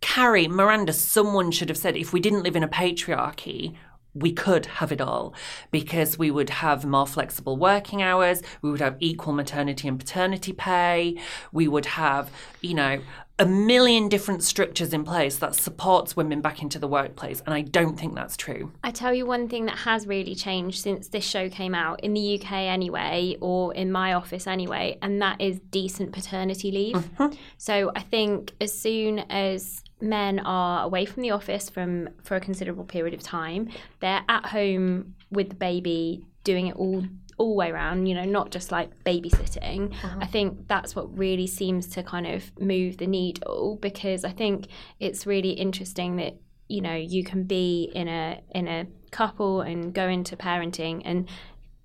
Carrie, 0.00 0.48
Miranda, 0.48 0.92
someone 0.92 1.50
should 1.50 1.68
have 1.68 1.78
said, 1.78 1.96
if 1.96 2.12
we 2.12 2.20
didn't 2.20 2.44
live 2.44 2.54
in 2.56 2.62
a 2.62 2.68
patriarchy, 2.68 3.74
we 4.14 4.32
could 4.32 4.66
have 4.66 4.92
it 4.92 5.00
all 5.00 5.34
because 5.70 6.18
we 6.18 6.30
would 6.30 6.50
have 6.50 6.84
more 6.84 7.06
flexible 7.06 7.56
working 7.56 8.02
hours, 8.02 8.42
we 8.62 8.70
would 8.70 8.80
have 8.80 8.96
equal 9.00 9.32
maternity 9.32 9.86
and 9.88 9.98
paternity 9.98 10.52
pay, 10.52 11.16
we 11.52 11.68
would 11.68 11.86
have, 11.86 12.30
you 12.60 12.74
know, 12.74 13.00
a 13.38 13.46
million 13.46 14.08
different 14.08 14.42
structures 14.42 14.92
in 14.92 15.04
place 15.04 15.36
that 15.36 15.54
supports 15.54 16.16
women 16.16 16.40
back 16.40 16.60
into 16.60 16.78
the 16.78 16.88
workplace. 16.88 17.40
And 17.46 17.54
I 17.54 17.62
don't 17.62 17.98
think 17.98 18.14
that's 18.14 18.36
true. 18.36 18.72
I 18.82 18.90
tell 18.90 19.14
you 19.14 19.26
one 19.26 19.48
thing 19.48 19.66
that 19.66 19.78
has 19.78 20.06
really 20.06 20.34
changed 20.34 20.82
since 20.82 21.08
this 21.08 21.24
show 21.24 21.48
came 21.48 21.74
out 21.74 22.00
in 22.00 22.14
the 22.14 22.40
UK 22.40 22.52
anyway, 22.52 23.36
or 23.40 23.72
in 23.74 23.92
my 23.92 24.14
office 24.14 24.46
anyway, 24.46 24.98
and 25.02 25.22
that 25.22 25.40
is 25.40 25.60
decent 25.70 26.12
paternity 26.12 26.70
leave. 26.72 26.96
Mm-hmm. 26.96 27.36
So 27.58 27.92
I 27.94 28.00
think 28.00 28.54
as 28.60 28.76
soon 28.76 29.20
as 29.30 29.82
men 30.00 30.40
are 30.40 30.84
away 30.84 31.04
from 31.04 31.22
the 31.22 31.30
office 31.30 31.70
from 31.70 32.08
for 32.22 32.36
a 32.36 32.40
considerable 32.40 32.84
period 32.84 33.14
of 33.14 33.22
time, 33.22 33.68
they're 34.00 34.24
at 34.28 34.46
home 34.46 35.14
with 35.30 35.50
the 35.50 35.56
baby 35.56 36.24
doing 36.44 36.68
it 36.68 36.76
all 36.76 37.04
all 37.38 37.56
way 37.56 37.70
around, 37.70 38.06
you 38.06 38.14
know, 38.14 38.24
not 38.24 38.50
just 38.50 38.70
like 38.70 38.90
babysitting. 39.04 39.92
Uh-huh. 39.92 40.18
I 40.20 40.26
think 40.26 40.68
that's 40.68 40.94
what 40.94 41.16
really 41.16 41.46
seems 41.46 41.86
to 41.88 42.02
kind 42.02 42.26
of 42.26 42.52
move 42.60 42.98
the 42.98 43.06
needle 43.06 43.78
because 43.80 44.24
I 44.24 44.30
think 44.30 44.66
it's 45.00 45.26
really 45.26 45.50
interesting 45.50 46.16
that 46.16 46.36
you 46.68 46.82
know 46.82 46.94
you 46.94 47.24
can 47.24 47.44
be 47.44 47.90
in 47.94 48.08
a 48.08 48.40
in 48.54 48.68
a 48.68 48.86
couple 49.10 49.62
and 49.62 49.94
go 49.94 50.06
into 50.06 50.36
parenting 50.36 51.00
and 51.04 51.28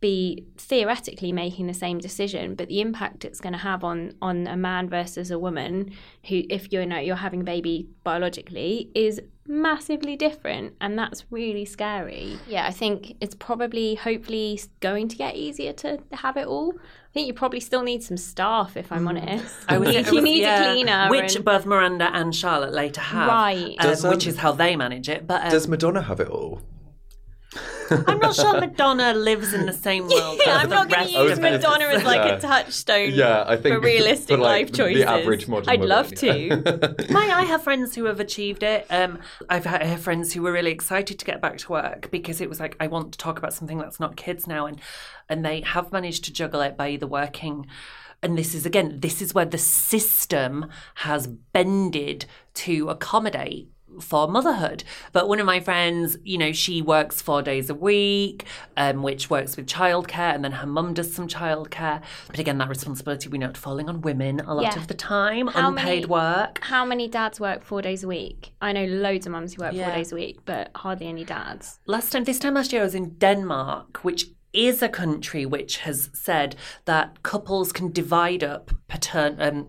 be 0.01 0.45
theoretically 0.57 1.31
making 1.31 1.67
the 1.67 1.73
same 1.73 1.97
decision, 1.97 2.55
but 2.55 2.67
the 2.67 2.81
impact 2.81 3.23
it's 3.23 3.39
going 3.39 3.53
to 3.53 3.59
have 3.59 3.85
on 3.85 4.13
on 4.21 4.47
a 4.47 4.57
man 4.57 4.89
versus 4.89 5.31
a 5.31 5.39
woman, 5.39 5.93
who 6.27 6.41
if 6.49 6.73
you 6.73 6.85
know 6.85 6.99
you're 6.99 7.15
having 7.15 7.39
a 7.39 7.45
baby 7.45 7.87
biologically, 8.03 8.91
is 8.93 9.21
massively 9.47 10.15
different, 10.15 10.73
and 10.79 10.97
that's 10.97 11.25
really 11.29 11.65
scary. 11.65 12.38
Yeah, 12.47 12.65
I 12.65 12.71
think 12.71 13.15
it's 13.21 13.36
probably 13.36 13.95
hopefully 13.95 14.60
going 14.79 15.08
to 15.10 15.15
get 15.15 15.36
easier 15.36 15.73
to 15.73 15.99
have 16.13 16.38
it 16.38 16.47
all. 16.47 16.73
I 16.75 17.13
think 17.13 17.27
you 17.27 17.34
probably 17.34 17.60
still 17.60 17.84
need 17.84 18.01
some 18.03 18.17
staff, 18.17 18.75
if 18.75 18.91
I'm 18.91 19.08
honest. 19.08 19.45
Mm. 19.62 19.65
I 19.67 19.77
was, 19.77 19.93
you 19.93 20.15
was- 20.15 20.23
need 20.23 20.41
yeah, 20.41 20.63
a 20.63 20.73
cleaner, 20.73 21.08
which 21.10 21.36
and- 21.36 21.45
both 21.45 21.65
Miranda 21.65 22.10
and 22.13 22.34
Charlotte 22.36 22.73
later 22.73 23.01
have, 23.01 23.27
Right. 23.27 23.75
um, 23.79 23.89
Does, 23.89 24.03
um, 24.06 24.12
which 24.12 24.25
is 24.27 24.38
how 24.38 24.51
they 24.53 24.75
manage 24.75 25.10
it. 25.10 25.27
But 25.27 25.43
um, 25.43 25.49
Does 25.51 25.67
Madonna 25.67 26.01
have 26.03 26.19
it 26.19 26.27
all? 26.29 26.62
I'm 27.91 28.19
not 28.19 28.35
sure 28.35 28.59
Madonna 28.59 29.13
lives 29.13 29.53
in 29.53 29.65
the 29.65 29.73
same 29.73 30.07
world. 30.07 30.39
Yeah, 30.45 30.57
I'm 30.57 30.69
not 30.69 30.89
going 30.89 31.07
to 31.07 31.11
use 31.11 31.31
of. 31.33 31.39
Madonna 31.41 31.85
as 31.85 32.03
like 32.03 32.23
Yeah. 32.25 32.35
a 32.35 32.41
touchstone 32.41 33.11
Yeah, 33.11 33.43
I 33.47 33.55
think 33.55 33.75
for 33.75 33.79
realistic 33.79 34.37
for, 34.37 34.37
like, 34.37 34.67
life 34.67 34.73
choices. 34.73 35.03
The 35.03 35.09
average 35.09 35.47
modern 35.47 35.69
I'd 35.69 35.79
woman, 35.79 35.89
love 35.89 36.11
yeah. 36.21 36.33
to. 36.33 36.95
My, 37.11 37.21
I 37.21 37.43
have 37.43 37.63
friends 37.63 37.95
who 37.95 38.05
have 38.05 38.19
achieved 38.19 38.63
it. 38.63 38.85
Um, 38.89 39.19
I've 39.49 39.65
had 39.65 39.81
I 39.81 39.85
have 39.85 40.01
friends 40.01 40.33
who 40.33 40.41
were 40.41 40.51
really 40.51 40.71
excited 40.71 41.19
to 41.19 41.25
get 41.25 41.41
back 41.41 41.57
to 41.59 41.71
work 41.71 42.09
because 42.11 42.41
it 42.41 42.49
was 42.49 42.59
like 42.59 42.75
I 42.79 42.87
want 42.87 43.11
to 43.13 43.17
talk 43.17 43.37
about 43.37 43.53
something 43.53 43.77
that's 43.77 43.99
not 43.99 44.15
kids 44.15 44.47
now, 44.47 44.65
and 44.65 44.79
and 45.29 45.45
they 45.45 45.61
have 45.61 45.91
managed 45.91 46.23
to 46.25 46.33
juggle 46.33 46.61
it 46.61 46.75
by 46.77 46.89
either 46.89 47.07
working. 47.07 47.67
And 48.21 48.37
this 48.37 48.55
is 48.55 48.65
again, 48.65 48.99
this 49.01 49.21
is 49.21 49.33
where 49.33 49.45
the 49.45 49.57
system 49.57 50.67
has 50.95 51.27
bended 51.27 52.25
to 52.55 52.89
accommodate 52.89 53.69
for 54.01 54.27
motherhood. 54.27 54.84
But 55.12 55.27
one 55.27 55.39
of 55.39 55.45
my 55.45 55.60
friends, 55.60 56.17
you 56.23 56.38
know, 56.38 56.51
she 56.51 56.82
works 56.82 57.21
four 57.21 57.41
days 57.41 57.69
a 57.69 57.75
week, 57.75 58.45
um, 58.77 59.03
which 59.03 59.29
works 59.29 59.56
with 59.58 59.65
childcare, 59.67 60.34
and 60.36 60.43
then 60.43 60.53
her 60.53 60.67
mum 60.67 60.93
does 60.93 61.13
some 61.13 61.27
childcare. 61.27 62.01
But 62.27 62.39
again, 62.39 62.58
that 62.60 62.69
responsibility 62.69 63.29
we 63.29 63.38
know 63.38 63.49
it's 63.49 63.60
falling 63.60 63.89
on 63.89 64.01
women 64.01 64.39
a 64.41 64.53
lot 64.53 64.63
Yeah. 64.63 64.77
of 64.77 64.88
the 64.88 64.93
time, 64.93 65.47
How 65.47 65.69
unpaid 65.69 65.86
many- 65.86 66.06
work. 66.06 66.60
How 66.63 66.86
many 66.86 67.08
dads 67.08 67.39
work 67.39 67.63
four 67.63 67.82
days 67.82 68.03
a 68.03 68.08
week? 68.08 68.53
I 68.62 68.71
know 68.73 68.86
loads 68.86 69.25
of 69.25 69.32
mums 69.32 69.53
who 69.53 69.63
work 69.63 69.73
Yeah. 69.73 69.86
four 69.88 69.95
days 69.95 70.12
a 70.12 70.15
week, 70.15 70.39
but 70.45 70.71
hardly 70.75 71.08
any 71.08 71.23
dads. 71.23 71.79
last 71.86 72.12
time 72.12 72.23
this 72.23 72.39
time 72.39 72.53
last 72.56 72.71
year 72.71 72.82
I 72.82 72.86
was 72.86 72.95
in 72.95 73.15
Denmark, 73.17 73.99
which 74.03 74.27
is 74.53 74.82
a 74.84 74.89
country 74.89 75.45
which 75.45 75.77
has 75.79 76.10
said 76.13 76.56
that 76.86 77.23
couples 77.23 77.71
can 77.71 77.91
divide 77.91 78.43
up 78.43 78.71
patern 78.88 79.36
um, 79.41 79.67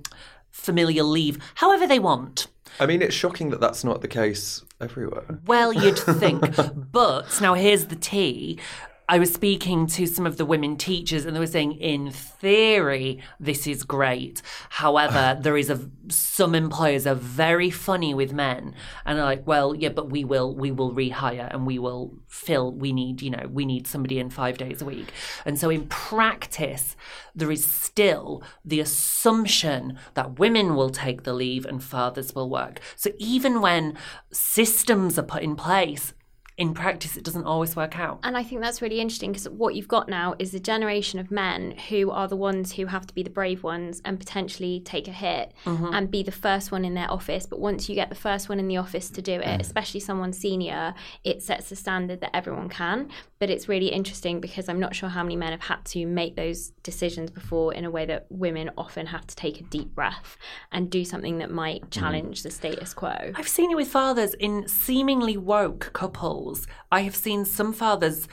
familial 0.50 1.06
leave 1.06 1.38
however 1.56 1.86
they 1.86 1.98
want. 1.98 2.46
I 2.80 2.86
mean, 2.86 3.02
it's 3.02 3.14
shocking 3.14 3.50
that 3.50 3.60
that's 3.60 3.84
not 3.84 4.00
the 4.00 4.08
case 4.08 4.62
everywhere. 4.80 5.40
Well, 5.46 5.72
you'd 5.72 5.98
think. 5.98 6.56
but 6.92 7.40
now 7.40 7.54
here's 7.54 7.86
the 7.86 7.96
tea. 7.96 8.58
I 9.06 9.18
was 9.18 9.34
speaking 9.34 9.86
to 9.88 10.06
some 10.06 10.26
of 10.26 10.38
the 10.38 10.46
women 10.46 10.76
teachers 10.76 11.26
and 11.26 11.36
they 11.36 11.40
were 11.40 11.46
saying 11.46 11.72
in 11.72 12.10
theory 12.10 13.22
this 13.38 13.66
is 13.66 13.82
great. 13.82 14.40
However, 14.70 15.38
there 15.40 15.56
is 15.56 15.68
a 15.68 15.90
some 16.08 16.54
employers 16.54 17.06
are 17.06 17.14
very 17.14 17.70
funny 17.70 18.14
with 18.14 18.32
men 18.32 18.74
and 19.04 19.18
are 19.18 19.24
like, 19.24 19.46
well, 19.46 19.74
yeah, 19.74 19.90
but 19.90 20.10
we 20.10 20.24
will 20.24 20.54
we 20.54 20.70
will 20.70 20.94
rehire 20.94 21.52
and 21.52 21.66
we 21.66 21.78
will 21.78 22.14
fill 22.28 22.72
we 22.72 22.92
need, 22.92 23.20
you 23.20 23.30
know, 23.30 23.46
we 23.50 23.66
need 23.66 23.86
somebody 23.86 24.18
in 24.18 24.30
5 24.30 24.56
days 24.56 24.80
a 24.80 24.86
week. 24.86 25.12
And 25.44 25.58
so 25.58 25.68
in 25.68 25.86
practice 25.88 26.96
there 27.34 27.50
is 27.50 27.64
still 27.64 28.42
the 28.64 28.80
assumption 28.80 29.98
that 30.14 30.38
women 30.38 30.74
will 30.74 30.90
take 30.90 31.24
the 31.24 31.34
leave 31.34 31.66
and 31.66 31.82
fathers 31.82 32.34
will 32.34 32.48
work. 32.48 32.80
So 32.96 33.10
even 33.18 33.60
when 33.60 33.98
systems 34.32 35.18
are 35.18 35.22
put 35.22 35.42
in 35.42 35.56
place, 35.56 36.14
in 36.56 36.72
practice, 36.72 37.16
it 37.16 37.24
doesn't 37.24 37.44
always 37.44 37.74
work 37.74 37.98
out. 37.98 38.20
And 38.22 38.36
I 38.36 38.44
think 38.44 38.60
that's 38.60 38.80
really 38.80 39.00
interesting 39.00 39.32
because 39.32 39.48
what 39.48 39.74
you've 39.74 39.88
got 39.88 40.08
now 40.08 40.36
is 40.38 40.54
a 40.54 40.60
generation 40.60 41.18
of 41.18 41.32
men 41.32 41.72
who 41.88 42.12
are 42.12 42.28
the 42.28 42.36
ones 42.36 42.72
who 42.74 42.86
have 42.86 43.06
to 43.08 43.14
be 43.14 43.24
the 43.24 43.30
brave 43.30 43.64
ones 43.64 44.00
and 44.04 44.20
potentially 44.20 44.80
take 44.84 45.08
a 45.08 45.12
hit 45.12 45.52
Mhm. 45.64 45.92
and 45.92 46.10
be 46.12 46.22
the 46.22 46.30
first 46.30 46.70
one 46.70 46.84
in 46.84 46.94
their 46.94 47.10
office. 47.10 47.44
But 47.44 47.58
once 47.58 47.88
you 47.88 47.96
get 47.96 48.08
the 48.08 48.14
first 48.14 48.48
one 48.48 48.60
in 48.60 48.68
the 48.68 48.76
office 48.76 49.10
to 49.10 49.20
do 49.20 49.32
it, 49.32 49.60
especially 49.60 49.98
someone 49.98 50.32
senior, 50.32 50.94
it 51.24 51.42
sets 51.42 51.70
the 51.70 51.76
standard 51.76 52.20
that 52.20 52.34
everyone 52.36 52.68
can. 52.68 53.08
But 53.40 53.50
it's 53.50 53.68
really 53.68 53.88
interesting 53.88 54.40
because 54.40 54.68
I'm 54.68 54.78
not 54.78 54.94
sure 54.94 55.08
how 55.08 55.24
many 55.24 55.34
men 55.36 55.50
have 55.50 55.62
had 55.62 55.84
to 55.86 56.06
make 56.06 56.36
those 56.36 56.70
decisions 56.84 57.30
before 57.30 57.74
in 57.74 57.84
a 57.84 57.90
way 57.90 58.06
that 58.06 58.26
women 58.30 58.70
often 58.78 59.06
have 59.06 59.26
to 59.26 59.34
take 59.34 59.60
a 59.60 59.64
deep 59.64 59.92
breath 59.94 60.36
and 60.70 60.88
do 60.88 61.04
something 61.04 61.38
that 61.38 61.50
might 61.50 61.90
challenge 61.90 62.44
the 62.44 62.50
status 62.50 62.94
quo. 62.94 63.32
I've 63.34 63.48
seen 63.48 63.72
it 63.72 63.76
with 63.76 63.88
fathers 63.88 64.34
in 64.34 64.68
seemingly 64.68 65.36
woke 65.36 65.90
couples. 65.92 66.43
I 66.90 67.00
have 67.00 67.16
seen 67.16 67.44
some 67.44 67.72
fathers 67.72 68.28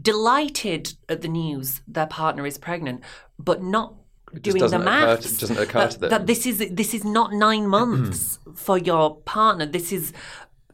delighted 0.00 0.94
at 1.08 1.22
the 1.22 1.28
news 1.28 1.80
their 1.86 2.06
partner 2.06 2.46
is 2.46 2.58
pregnant, 2.58 3.02
but 3.38 3.62
not 3.62 3.94
doing 4.40 4.68
the 4.68 4.78
maths. 4.78 5.32
to- 5.32 5.40
doesn't 5.40 5.58
occur 5.58 5.78
that, 5.80 5.90
to 5.92 5.98
them. 6.00 6.10
that 6.10 6.26
this 6.26 6.46
is 6.46 6.58
this 6.70 6.94
is 6.94 7.04
not 7.04 7.32
nine 7.32 7.66
months 7.78 8.38
for 8.54 8.78
your 8.78 9.16
partner. 9.18 9.66
This 9.66 9.92
is 9.92 10.12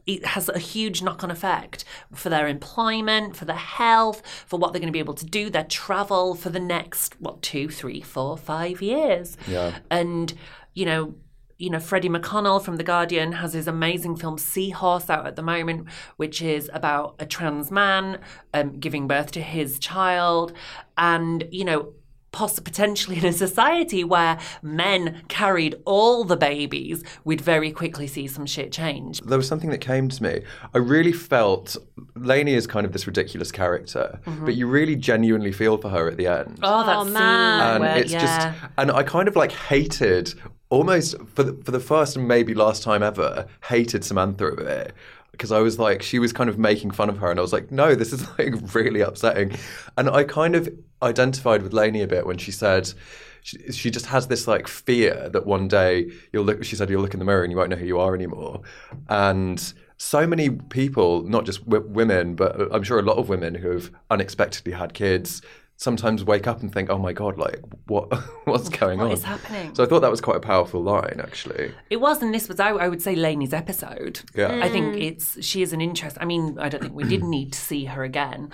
it 0.05 0.25
has 0.25 0.49
a 0.49 0.59
huge 0.59 1.01
knock-on 1.01 1.31
effect 1.31 1.85
for 2.13 2.29
their 2.29 2.47
employment, 2.47 3.37
for 3.37 3.45
their 3.45 3.55
health, 3.55 4.21
for 4.45 4.59
what 4.59 4.73
they're 4.73 4.81
going 4.81 4.91
to 4.91 4.93
be 4.93 4.99
able 4.99 5.13
to 5.13 5.25
do, 5.25 5.49
their 5.49 5.63
travel 5.63 6.35
for 6.35 6.49
the 6.49 6.59
next 6.59 7.19
what 7.21 7.41
two, 7.41 7.69
three, 7.69 8.01
four, 8.01 8.35
five 8.37 8.81
years. 8.81 9.37
Yeah. 9.47 9.77
And, 9.89 10.33
you 10.73 10.85
know, 10.85 11.15
you 11.63 11.69
know, 11.69 11.79
Freddy 11.79 12.09
McConnell 12.09 12.61
from 12.61 12.75
The 12.75 12.83
Guardian 12.83 13.31
has 13.31 13.53
his 13.53 13.69
amazing 13.69 14.17
film 14.17 14.37
Seahorse 14.37 15.09
out 15.09 15.25
at 15.25 15.37
the 15.37 15.41
moment, 15.41 15.87
which 16.17 16.41
is 16.41 16.69
about 16.73 17.15
a 17.19 17.25
trans 17.25 17.71
man 17.71 18.19
um, 18.53 18.81
giving 18.81 19.07
birth 19.07 19.31
to 19.31 19.41
his 19.41 19.79
child. 19.79 20.51
And, 20.97 21.47
you 21.51 21.63
know, 21.63 21.93
poss- 22.33 22.59
potentially 22.59 23.17
in 23.17 23.25
a 23.25 23.31
society 23.31 24.03
where 24.03 24.37
men 24.61 25.21
carried 25.29 25.75
all 25.85 26.25
the 26.25 26.35
babies, 26.35 27.01
we'd 27.23 27.39
very 27.39 27.71
quickly 27.71 28.07
see 28.07 28.27
some 28.27 28.45
shit 28.45 28.73
change. 28.73 29.21
There 29.21 29.37
was 29.37 29.47
something 29.47 29.69
that 29.69 29.77
came 29.77 30.09
to 30.09 30.21
me. 30.21 30.41
I 30.73 30.79
really 30.79 31.13
felt 31.13 31.77
Laney 32.15 32.53
is 32.55 32.67
kind 32.67 32.85
of 32.85 32.91
this 32.91 33.07
ridiculous 33.07 33.51
character, 33.51 34.19
Mhm. 34.25 34.45
but 34.45 34.55
you 34.55 34.67
really 34.67 34.97
genuinely 34.97 35.53
feel 35.53 35.77
for 35.77 35.89
her 35.89 36.09
at 36.09 36.17
the 36.17 36.27
end. 36.27 36.59
Oh, 36.61 36.85
that 36.85 36.97
Oh, 36.97 37.03
scene 37.05 37.13
man. 37.13 37.75
and 37.75 37.83
where- 37.83 37.97
it's 37.99 38.11
yeah. 38.11 38.19
just 38.53 38.57
and 38.77 38.91
I 38.91 39.03
kind 39.03 39.27
of 39.29 39.35
like 39.37 39.51
hated 39.53 40.33
almost 40.69 41.15
for 41.35 41.43
the, 41.43 41.53
for 41.63 41.69
the 41.71 41.79
first 41.79 42.15
and 42.17 42.27
maybe 42.27 42.55
last 42.55 42.81
time 42.81 43.03
ever 43.03 43.45
hated 43.65 44.03
Samantha 44.03 44.47
a 44.47 44.55
bit 44.55 44.93
because 45.33 45.51
I 45.51 45.59
was 45.59 45.77
like 45.77 46.01
she 46.01 46.19
was 46.19 46.31
kind 46.31 46.49
of 46.49 46.57
making 46.57 46.91
fun 46.91 47.09
of 47.09 47.17
her 47.17 47.29
and 47.29 47.39
I 47.39 47.41
was 47.41 47.51
like 47.51 47.71
no 47.71 47.95
this 47.95 48.13
is 48.13 48.25
like 48.39 48.53
really 48.73 49.01
upsetting. 49.01 49.57
And 49.97 50.09
I 50.09 50.23
kind 50.23 50.55
of 50.55 50.69
identified 51.01 51.61
with 51.61 51.73
Laney 51.73 52.01
a 52.01 52.07
bit 52.07 52.25
when 52.25 52.37
she 52.37 52.51
said 52.51 52.93
she, 53.41 53.57
she 53.71 53.91
just 53.91 54.05
has 54.05 54.27
this 54.27 54.47
like 54.47 54.67
fear 54.67 55.29
that 55.33 55.45
one 55.45 55.67
day 55.67 56.09
you'll 56.31 56.45
look 56.45 56.63
she 56.63 56.77
said 56.77 56.89
you'll 56.89 57.01
look 57.01 57.13
in 57.13 57.19
the 57.19 57.25
mirror 57.25 57.43
and 57.43 57.51
you 57.51 57.57
won't 57.57 57.69
know 57.69 57.75
who 57.75 57.85
you 57.85 57.99
are 57.99 58.15
anymore. 58.15 58.61
And 59.09 59.73
so 59.97 60.25
many 60.25 60.49
people 60.49 61.23
not 61.23 61.45
just 61.45 61.67
w- 61.67 61.91
women 61.91 62.35
but 62.35 62.59
uh, 62.59 62.69
I'm 62.71 62.83
sure 62.83 62.99
a 62.99 63.03
lot 63.03 63.17
of 63.17 63.27
women 63.27 63.55
who 63.55 63.71
have 63.71 63.91
unexpectedly 64.09 64.71
had 64.71 64.93
kids 64.93 65.41
sometimes 65.77 66.23
wake 66.23 66.47
up 66.47 66.61
and 66.61 66.71
think, 66.71 66.89
"Oh 66.89 66.97
my 66.97 67.13
god, 67.13 67.37
like 67.37 67.61
what 67.87 68.11
what's 68.45 68.69
going 68.69 68.99
What 68.99 69.05
on?" 69.05 69.09
What 69.09 69.17
is 69.17 69.23
happening? 69.23 69.75
So 69.75 69.83
I 69.83 69.87
thought 69.87 70.01
that 70.01 70.11
was 70.11 70.21
quite 70.21 70.37
a 70.37 70.41
powerful 70.41 70.81
line, 70.81 71.19
actually. 71.21 71.73
It 71.89 71.97
was, 71.97 72.21
and 72.21 72.33
this 72.33 72.47
was, 72.47 72.59
I, 72.59 72.69
I 72.69 72.87
would 72.87 73.01
say, 73.01 73.15
Laney's 73.15 73.53
episode. 73.53 74.21
Yeah. 74.35 74.59
I 74.63 74.69
think 74.69 74.95
mm. 74.95 75.01
it's 75.01 75.43
she 75.43 75.61
is 75.61 75.73
an 75.73 75.81
interest. 75.81 76.17
I 76.19 76.25
mean, 76.25 76.57
I 76.59 76.69
don't 76.69 76.81
think 76.81 76.93
we 76.93 77.03
did 77.03 77.23
need 77.23 77.53
to 77.53 77.59
see 77.59 77.85
her 77.85 78.03
again, 78.03 78.51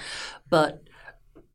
but 0.50 0.84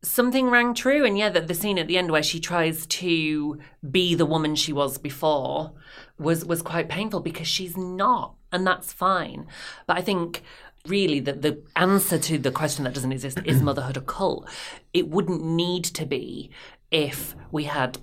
something 0.03 0.50
rang 0.50 0.74
true. 0.74 1.05
And 1.05 1.18
yeah, 1.18 1.31
that 1.31 1.48
the 1.48 1.55
scene 1.55 1.79
at 1.79 1.87
the 1.87 1.98
end 1.98 2.11
where 2.11 2.22
she 2.22 2.40
tries 2.40 2.87
to 2.87 3.59
be 3.90 4.14
the 4.14 4.27
woman 4.27 4.55
she 4.55 4.72
was 4.72 4.98
before 4.98 5.72
was 6.18 6.44
was 6.44 6.62
quite 6.62 6.88
painful 6.88 7.20
because 7.20 7.48
she's 7.48 7.77
not, 7.77 8.37
and 8.53 8.66
that's 8.66 8.92
fine. 8.92 9.46
But 9.87 9.98
I 9.98 10.03
think 10.03 10.42
really 10.86 11.20
that 11.20 11.42
the 11.42 11.62
answer 11.76 12.18
to 12.18 12.38
the 12.38 12.50
question 12.50 12.84
that 12.84 12.94
doesn't 12.94 13.12
exist 13.12 13.38
is 13.44 13.62
motherhood 13.62 13.96
a 13.96 14.02
cult. 14.02 14.48
It 14.92 15.08
wouldn't 15.08 15.42
need 15.42 15.84
to 15.84 16.04
be 16.04 16.50
if 16.90 17.34
we 17.50 17.64
had 17.64 17.98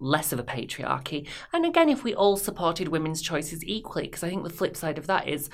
less 0.00 0.32
of 0.32 0.38
a 0.38 0.44
patriarchy. 0.44 1.26
And 1.52 1.64
again, 1.64 1.88
if 1.88 2.04
we 2.04 2.14
all 2.14 2.36
supported 2.36 2.88
women's 2.88 3.22
choices 3.22 3.64
equally, 3.64 4.04
because 4.04 4.24
I 4.24 4.28
think 4.28 4.42
the 4.42 4.50
flip 4.50 4.76
side 4.76 4.98
of 4.98 5.06
that 5.06 5.28
is 5.28 5.48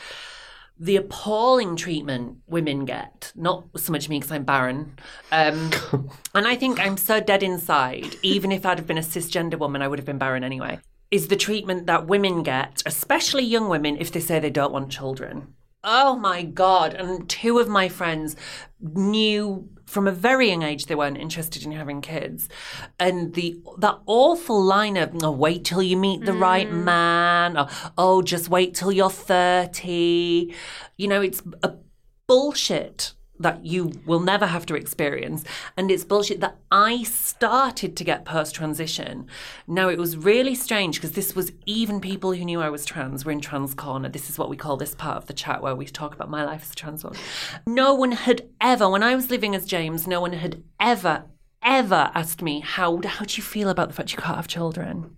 the 0.79 0.97
appalling 0.97 1.77
treatment 1.77 2.39
women 2.47 2.85
get, 2.85 3.33
not 3.37 3.65
so 3.77 3.93
much 3.93 4.09
me 4.09 4.19
because 4.19 4.33
I'm 4.33 4.45
barren. 4.45 4.99
Um, 5.31 5.71
and 6.35 6.47
I 6.47 6.57
think 6.57 6.81
I'm 6.81 6.97
so 6.97 7.21
dead 7.21 7.43
inside, 7.43 8.17
even 8.23 8.51
if 8.51 8.67
I'd 8.67 8.79
have 8.79 8.87
been 8.87 8.99
a 8.99 9.03
cisgender 9.03 9.59
woman, 9.59 9.83
I 9.83 9.89
would 9.89 9.99
have 9.99 10.07
been 10.07 10.19
barren 10.19 10.45
anyway, 10.45 10.81
is 11.11 11.29
the 11.29 11.37
treatment 11.37 11.87
that 11.87 12.07
women 12.07 12.43
get, 12.43 12.83
especially 12.87 13.45
young 13.45 13.69
women, 13.69 13.97
if 13.99 14.11
they 14.11 14.21
say 14.21 14.41
they 14.41 14.51
don't 14.51 14.73
want 14.73 14.91
children. 14.91 15.54
Oh 15.85 16.17
my 16.17 16.43
God. 16.43 16.95
And 16.95 17.29
two 17.29 17.59
of 17.59 17.69
my 17.69 17.89
friends 17.89 18.37
knew 18.81 19.69
from 19.87 20.09
a 20.09 20.13
very 20.13 20.49
young 20.49 20.63
age 20.63 20.87
they 20.87 20.95
weren't 20.95 21.19
interested 21.19 21.63
in 21.65 21.73
having 21.73 22.01
kids. 22.01 22.49
And 22.99 23.35
the 23.35 23.61
that 23.79 23.99
awful 24.07 24.61
line 24.61 24.97
of, 24.97 25.13
oh, 25.23 25.31
wait 25.31 25.65
till 25.65 25.83
you 25.83 25.97
meet 25.97 26.25
the 26.25 26.33
right 26.33 26.69
mm. 26.69 26.83
man, 26.85 27.57
or 27.59 27.69
oh, 27.99 28.23
just 28.23 28.49
wait 28.49 28.75
till 28.75 28.91
you're 28.91 29.11
30. 29.11 30.53
You 30.97 31.09
know, 31.09 31.21
it's 31.21 31.43
a 31.63 31.75
bullshit 32.27 33.13
that 33.39 33.65
you 33.65 33.93
will 34.07 34.21
never 34.21 34.47
have 34.47 34.65
to 34.67 34.77
experience. 34.77 35.45
And 35.77 35.91
it's 35.91 36.05
bullshit 36.05 36.41
that 36.41 36.57
I 36.71 37.03
started 37.03 37.97
to 37.97 38.05
get 38.05 38.25
post 38.25 38.55
transition. 38.55 39.27
Now, 39.67 39.89
it 39.89 39.99
was 39.99 40.17
really 40.17 40.55
strange 40.55 40.97
because 40.97 41.13
this 41.13 41.35
was 41.35 41.53
even 41.67 42.01
people 42.01 42.33
who 42.33 42.45
knew 42.45 42.61
I 42.61 42.71
was 42.71 42.85
trans 42.85 43.25
were 43.25 43.33
in 43.33 43.41
Trans 43.41 43.75
Corner. 43.75 44.09
This 44.09 44.31
is 44.31 44.39
what 44.39 44.49
we 44.49 44.57
call 44.57 44.77
this 44.77 44.95
part 44.95 45.17
of 45.17 45.27
the 45.27 45.33
chat 45.33 45.63
where 45.63 45.75
we 45.75 45.87
talk 45.87 46.15
about 46.15 46.31
my 46.31 46.45
life 46.45 46.63
as 46.63 46.73
a 46.73 46.77
trans 46.77 47.03
woman. 47.03 47.19
No 47.67 47.95
one 47.95 48.13
had 48.13 48.49
ever, 48.61 48.89
when 48.89 49.03
I 49.03 49.17
was 49.17 49.31
living 49.31 49.55
as 49.55 49.67
James, 49.67 50.07
no 50.07 50.21
one 50.21 50.33
had 50.33 50.63
ever, 50.79 51.25
ever 51.63 52.11
asked 52.15 52.43
me, 52.43 52.61
how, 52.61 53.01
how 53.05 53.25
do 53.25 53.37
you 53.37 53.43
feel 53.43 53.69
about 53.69 53.89
the 53.89 53.95
fact 53.95 54.13
you 54.13 54.19
can't 54.19 54.37
have 54.37 54.49
children? 54.49 55.17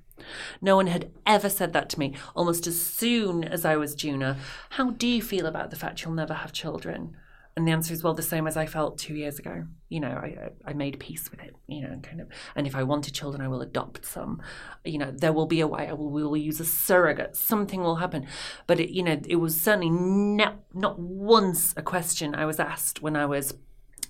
No 0.60 0.76
one 0.76 0.86
had 0.86 1.10
ever 1.26 1.48
said 1.48 1.72
that 1.74 1.88
to 1.90 1.98
me. 1.98 2.14
Almost 2.34 2.66
as 2.66 2.80
soon 2.80 3.44
as 3.44 3.64
I 3.64 3.76
was 3.76 3.94
Juno, 3.94 4.36
how 4.70 4.90
do 4.90 5.06
you 5.06 5.22
feel 5.22 5.46
about 5.46 5.70
the 5.70 5.76
fact 5.76 6.02
you'll 6.02 6.14
never 6.14 6.34
have 6.34 6.52
children? 6.52 7.16
And 7.56 7.66
the 7.66 7.72
answer 7.72 7.94
is 7.94 8.02
well, 8.02 8.12
the 8.12 8.22
same 8.22 8.46
as 8.46 8.58
I 8.58 8.66
felt 8.66 8.98
two 8.98 9.14
years 9.14 9.38
ago. 9.38 9.64
You 9.88 10.00
know, 10.00 10.08
I, 10.08 10.50
I 10.66 10.74
made 10.74 11.00
peace 11.00 11.30
with 11.30 11.40
it. 11.40 11.56
You 11.66 11.82
know, 11.82 11.88
and 11.88 12.02
kind 12.02 12.20
of. 12.20 12.28
And 12.54 12.66
if 12.66 12.76
I 12.76 12.82
wanted 12.82 13.14
children, 13.14 13.40
I 13.40 13.48
will 13.48 13.62
adopt 13.62 14.04
some. 14.04 14.42
You 14.84 14.98
know, 14.98 15.10
there 15.10 15.32
will 15.32 15.46
be 15.46 15.60
a 15.60 15.66
way. 15.66 15.88
I 15.88 15.94
will. 15.94 16.10
We 16.10 16.22
will 16.22 16.36
use 16.36 16.60
a 16.60 16.66
surrogate. 16.66 17.34
Something 17.34 17.80
will 17.80 17.96
happen. 17.96 18.26
But 18.66 18.78
it, 18.78 18.90
you 18.90 19.02
know, 19.02 19.18
it 19.26 19.36
was 19.36 19.58
certainly 19.58 19.88
not 19.88 20.56
not 20.74 20.98
once 20.98 21.72
a 21.78 21.82
question 21.82 22.34
I 22.34 22.44
was 22.44 22.60
asked 22.60 23.00
when 23.00 23.16
I 23.16 23.24
was 23.24 23.54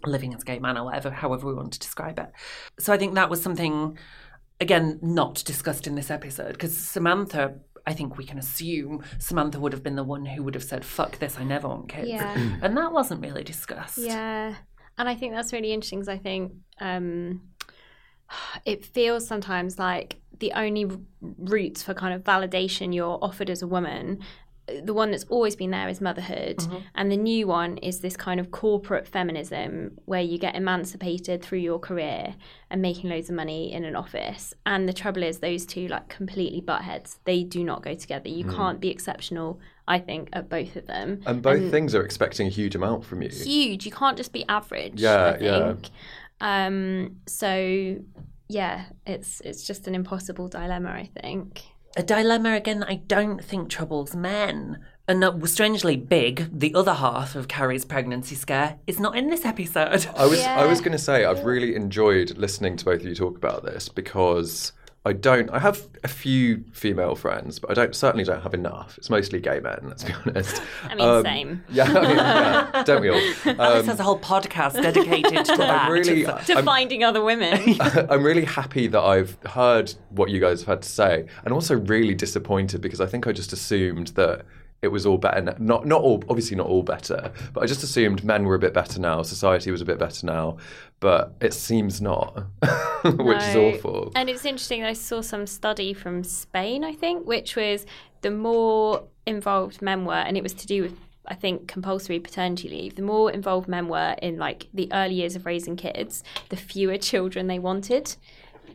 living 0.05 0.35
as 0.35 0.43
a 0.43 0.45
gay 0.45 0.59
man 0.59 0.77
or 0.77 0.85
whatever, 0.85 1.11
however 1.11 1.47
we 1.47 1.55
want 1.55 1.73
to 1.73 1.79
describe 1.79 2.19
it. 2.19 2.33
So 2.79 2.93
I 2.93 2.99
think 2.99 3.15
that 3.15 3.31
was 3.31 3.43
something 3.43 3.97
again 4.61 4.99
not 5.03 5.43
discussed 5.45 5.87
in 5.87 5.95
this 5.95 6.11
episode 6.11 6.53
because 6.53 6.77
Samantha 6.77 7.55
I 7.87 7.92
think 7.92 8.16
we 8.16 8.25
can 8.25 8.38
assume 8.38 9.05
Samantha 9.18 9.61
would 9.61 9.72
have 9.72 9.83
been 9.83 9.96
the 9.96 10.05
one 10.05 10.27
who 10.27 10.42
would 10.42 10.55
have 10.55 10.64
said, 10.64 10.85
fuck 10.85 11.18
this, 11.18 11.38
I 11.38 11.44
never 11.44 11.68
want 11.68 11.88
kids. 11.88 12.09
Yeah. 12.09 12.35
and 12.62 12.77
that 12.77 12.92
wasn't 12.92 13.22
really 13.22 13.44
discussed. 13.44 13.99
Yeah. 13.99 14.55
And 14.99 15.09
I 15.09 15.14
think 15.14 15.35
that's 15.35 15.53
really 15.53 15.72
interesting 15.72 16.01
because 16.01 16.09
I 16.09 16.18
think 16.18 16.53
um, 16.81 17.42
it 18.64 18.85
feels 18.87 19.27
sometimes 19.27 19.79
like 19.79 20.20
the 20.38 20.53
only 20.53 20.90
routes 21.20 21.83
for 21.83 21.94
kind 21.94 22.14
of 22.14 22.22
validation 22.25 22.94
you're 22.94 23.18
offered 23.22 23.51
as 23.51 23.62
a 23.62 23.66
woman 23.66 24.20
the 24.83 24.93
one 24.93 25.13
that's 25.13 25.25
always 25.25 25.55
been 25.55 25.71
there 25.71 25.89
is 25.89 26.01
motherhood 26.01 26.57
Mm-hmm. 26.59 26.77
and 26.97 27.11
the 27.13 27.17
new 27.17 27.47
one 27.47 27.77
is 27.79 28.01
this 28.01 28.17
kind 28.17 28.41
of 28.41 28.51
corporate 28.51 29.07
feminism 29.07 29.97
where 30.07 30.21
you 30.21 30.39
get 30.39 30.57
emancipated 30.57 31.41
through 31.43 31.59
your 31.61 31.79
career 31.79 32.35
and 32.71 32.83
making 32.83 33.09
loads 33.11 33.29
of 33.29 33.37
money 33.37 33.73
in 33.73 33.85
an 33.85 33.95
office 33.95 34.53
and 34.65 34.89
the 34.89 34.93
trouble 34.93 35.23
is 35.23 35.39
those 35.39 35.65
two 35.67 35.87
like 35.89 36.09
completely 36.09 36.61
butt 36.61 36.83
heads 36.83 37.21
they 37.25 37.45
do 37.45 37.63
not 37.63 37.83
go 37.83 37.95
together 37.95 38.29
you 38.29 38.45
Mm. 38.45 38.57
can't 38.57 38.81
be 38.81 38.89
exceptional 38.89 39.61
i 39.87 39.99
think 40.01 40.29
at 40.33 40.49
both 40.49 40.75
of 40.75 40.87
them 40.87 41.21
And 41.27 41.43
both 41.43 41.71
things 41.71 41.95
are 41.95 42.05
expecting 42.05 42.47
a 42.49 42.51
huge 42.51 42.75
amount 42.75 43.05
from 43.05 43.23
you. 43.23 43.29
huge 43.29 43.87
you 43.87 43.93
can't 43.93 44.17
just 44.17 44.33
be 44.33 44.45
average 44.49 45.01
Yeah, 45.01 45.37
yeah. 45.41 45.75
um 46.41 47.17
so 47.27 47.97
yeah 48.49 48.85
it's 49.07 49.41
it's 49.43 49.65
just 49.67 49.87
an 49.89 49.95
impossible 49.95 50.49
dilemma 50.49 50.91
i 50.91 51.09
think 51.23 51.63
A 51.99 52.03
dilemma, 52.03 52.53
again, 52.53 52.85
I 52.85 52.97
don't 52.97 53.43
think 53.43 53.71
troubles 53.71 54.15
men. 54.15 54.81
And 55.09 55.23
that, 55.23 55.49
strangely 55.49 55.97
big, 55.97 56.47
the 56.53 56.75
other 56.75 56.93
half 56.93 57.35
of 57.35 57.49
Carrie's 57.49 57.87
pregnancy 57.87 58.35
scare 58.35 58.79
is 58.87 59.01
not 59.01 59.17
in 59.17 59.31
this 59.31 59.47
episode. 59.47 60.07
I 60.15 60.27
was 60.27 60.43
I 60.43 60.67
was 60.67 60.81
going 60.81 60.93
to 60.93 60.99
say 60.99 61.25
I've 61.25 61.45
really 61.45 61.75
enjoyed 61.75 62.37
listening 62.37 62.77
to 62.77 62.85
both 62.85 63.01
of 63.01 63.07
you 63.07 63.15
talk 63.15 63.37
about 63.39 63.65
this 63.65 63.89
because 63.89 64.73
I 65.07 65.12
don't. 65.12 65.49
I 65.51 65.61
have 65.61 65.87
a 66.03 66.09
few 66.09 66.64
female 66.73 67.14
friends, 67.14 67.61
but 67.61 67.71
I 67.71 67.75
don't 67.75 67.95
certainly 67.95 68.25
don't 68.25 68.42
have 68.42 68.55
enough. 68.55 68.99
It's 68.99 69.09
mostly 69.09 69.38
gay 69.38 69.61
men. 69.61 69.79
Let's 69.85 70.03
be 70.03 70.12
honest. 70.12 70.61
I 70.83 70.97
mean, 70.97 71.09
um, 71.09 71.23
same. 71.23 71.64
Yeah, 71.71 71.85
I 71.97 72.01
mean, 72.01 72.16
yeah, 72.16 72.83
don't 72.85 73.01
we 73.01 73.11
all? 73.11 73.23
Alice 73.61 73.87
has 73.87 74.01
a 74.01 74.03
whole 74.03 74.19
podcast 74.19 74.83
dedicated 74.83 75.45
to 75.45 75.57
that. 75.59 75.92
Really, 75.92 76.25
to 76.25 76.59
I'm, 76.59 76.64
finding 76.64 77.05
other 77.05 77.23
women 77.23 77.77
I'm 78.11 78.25
really 78.25 78.45
happy 78.45 78.88
that 78.88 79.01
I've 79.01 79.38
heard 79.47 79.95
what 80.11 80.31
you 80.31 80.40
guys 80.40 80.62
have 80.62 80.69
had 80.69 80.83
to 80.83 80.88
say, 80.88 81.27
and 81.45 81.55
also 81.55 81.77
really 81.77 82.16
disappointed 82.16 82.81
because 82.81 83.01
I 83.01 83.07
think 83.07 83.29
I 83.29 83.33
just 83.33 83.53
assumed 83.53 84.09
that 84.09 84.45
it 84.83 84.89
was 84.89 85.07
all 85.07 85.19
better. 85.19 85.55
Not 85.59 85.87
not 85.87 86.03
all, 86.03 86.23
obviously 86.29 86.57
not 86.57 86.67
all 86.67 86.83
better, 86.83 87.33
but 87.53 87.62
I 87.62 87.67
just 87.67 87.83
assumed 87.83 88.25
men 88.25 88.45
were 88.45 88.55
a 88.55 88.59
bit 88.59 88.75
better 88.75 89.01
now, 89.01 89.23
society 89.23 89.71
was 89.71 89.81
a 89.81 89.85
bit 89.85 89.99
better 89.99 90.27
now, 90.27 90.59
but 91.01 91.35
it 91.41 91.55
seems 91.55 92.01
not, 92.01 92.35
which 93.05 93.43
is 93.43 93.57
awful. 93.57 94.12
And 94.15 94.29
it's 94.29 94.45
interesting. 94.45 94.85
I 94.85 94.93
saw 94.93 95.21
some 95.21 95.47
study 95.47 95.93
from 95.93 96.23
Spain, 96.25 96.85
I 96.85 96.93
think, 96.93 97.27
which 97.27 97.57
was 97.57 97.87
the 98.23 98.31
more 98.31 99.05
involved 99.27 99.83
men 99.83 100.05
were, 100.05 100.15
and 100.15 100.37
it 100.37 100.43
was 100.43 100.55
to 100.55 100.67
do 100.67 100.83
with, 100.83 100.97
I 101.27 101.35
think, 101.35 101.69
compulsory 101.69 102.21
paternity 102.21 102.69
leave. 102.69 102.97
The 102.97 103.03
more 103.03 103.31
involved 103.31 103.69
men 103.69 103.89
were 103.89 104.17
in 104.23 104.37
like 104.39 104.69
the 104.73 104.89
early 104.93 105.15
years 105.15 105.37
of 105.37 105.47
raising 105.47 105.77
kids, 105.77 106.23
the 106.51 106.57
fewer 106.57 106.99
children 106.99 107.47
they 107.47 107.59
wanted. 107.59 108.15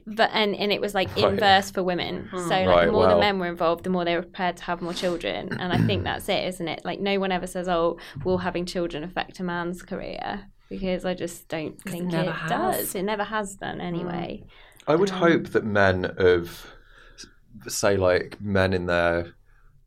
But 0.06 0.32
and, 0.34 0.56
and 0.56 0.72
it 0.72 0.82
was 0.82 0.94
like 0.94 1.16
Right. 1.16 1.32
inverse 1.34 1.72
for 1.72 1.84
women. 1.84 2.30
So 2.32 2.38
like 2.40 2.68
Right, 2.68 2.86
the 2.86 2.92
more 2.92 3.08
the 3.08 3.20
men 3.20 3.40
were 3.40 3.48
involved, 3.48 3.84
the 3.84 3.90
more 3.90 4.06
they 4.06 4.16
were 4.16 4.22
prepared 4.24 4.58
to 4.58 4.64
have 4.64 4.82
more 4.82 4.94
children. 4.94 5.50
And 5.60 5.72
I 5.74 5.78
think 5.78 6.04
that's 6.04 6.28
it, 6.30 6.46
isn't 6.48 6.68
it? 6.68 6.82
Like 6.84 7.00
no 7.00 7.20
one 7.20 7.32
ever 7.32 7.48
says, 7.48 7.68
"Oh, 7.68 7.98
will 8.26 8.40
having 8.40 8.66
children 8.66 9.04
affect 9.04 9.40
a 9.40 9.44
man's 9.44 9.82
career?" 9.82 10.48
Because 10.70 11.04
I 11.06 11.14
just 11.14 11.48
don't 11.50 11.80
think 11.82 12.14
it, 12.14 12.16
never 12.16 12.32
has. 12.32 12.50
does. 12.50 12.96
It 12.96 13.04
never 13.04 13.26
has 13.26 13.56
done 13.56 13.82
anyway. 13.82 14.44
I 14.88 14.96
would 14.96 15.12
Um, 15.12 15.18
hope 15.18 15.48
that 15.50 15.66
men 15.66 16.06
of, 16.18 16.74
say, 17.68 17.98
like 17.98 18.40
men 18.42 18.72
in 18.74 18.86
their 18.86 19.34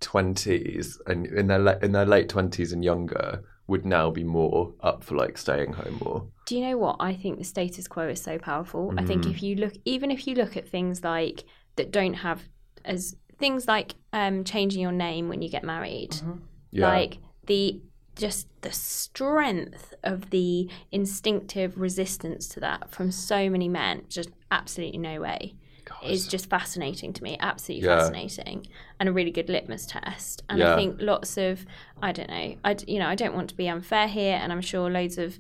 twenties 0.00 1.00
and 1.06 1.26
in 1.26 1.46
their 1.46 1.66
in 1.78 1.92
their 1.92 2.04
late 2.04 2.28
twenties 2.28 2.72
and 2.72 2.84
younger 2.84 3.42
would 3.66 3.86
now 3.86 4.10
be 4.10 4.24
more 4.24 4.74
up 4.80 5.02
for 5.02 5.14
like 5.16 5.38
staying 5.38 5.72
home 5.72 5.98
more. 6.04 6.26
Do 6.46 6.56
you 6.56 6.66
know 6.66 6.76
what? 6.76 6.96
I 7.00 7.14
think 7.14 7.38
the 7.38 7.44
status 7.44 7.88
quo 7.88 8.08
is 8.08 8.20
so 8.22 8.38
powerful. 8.38 8.92
I 8.98 9.04
think 9.04 9.26
if 9.26 9.42
you 9.42 9.56
look, 9.56 9.72
even 9.84 10.10
if 10.10 10.26
you 10.26 10.34
look 10.34 10.56
at 10.56 10.68
things 10.68 11.02
like 11.02 11.44
that 11.76 11.90
don't 11.90 12.14
have 12.14 12.42
as 12.84 13.16
things 13.38 13.66
like 13.66 13.94
um, 14.12 14.44
changing 14.44 14.82
your 14.82 14.92
name 14.92 15.28
when 15.28 15.40
you 15.40 15.48
get 15.48 15.64
married, 15.64 16.14
Yeah. 16.70 16.88
like 16.88 17.18
the 17.46 17.80
just 18.16 18.46
the 18.60 18.70
strength 18.70 19.92
of 20.04 20.30
the 20.30 20.70
instinctive 20.92 21.78
resistance 21.80 22.46
to 22.48 22.60
that 22.60 22.90
from 22.90 23.10
so 23.10 23.48
many 23.50 23.68
men, 23.68 24.02
just 24.08 24.30
absolutely 24.50 24.98
no 24.98 25.20
way. 25.20 25.54
Is 26.02 26.26
just 26.26 26.50
fascinating 26.50 27.12
to 27.14 27.22
me, 27.22 27.36
absolutely 27.40 27.86
Yeah. 27.86 27.98
fascinating, 27.98 28.66
and 29.00 29.08
a 29.08 29.12
really 29.12 29.30
good 29.30 29.48
litmus 29.48 29.86
test. 29.86 30.42
And 30.48 30.58
Yeah. 30.58 30.72
I 30.72 30.76
think 30.76 31.00
lots 31.00 31.36
of, 31.38 31.64
I 32.02 32.12
don't 32.12 32.28
know, 32.28 32.56
I 32.64 32.76
you 32.86 32.98
know 32.98 33.08
I 33.08 33.14
don't 33.14 33.34
want 33.34 33.48
to 33.50 33.56
be 33.56 33.68
unfair 33.68 34.06
here, 34.08 34.38
and 34.42 34.52
I'm 34.52 34.60
sure 34.60 34.90
loads 34.90 35.18
of 35.18 35.38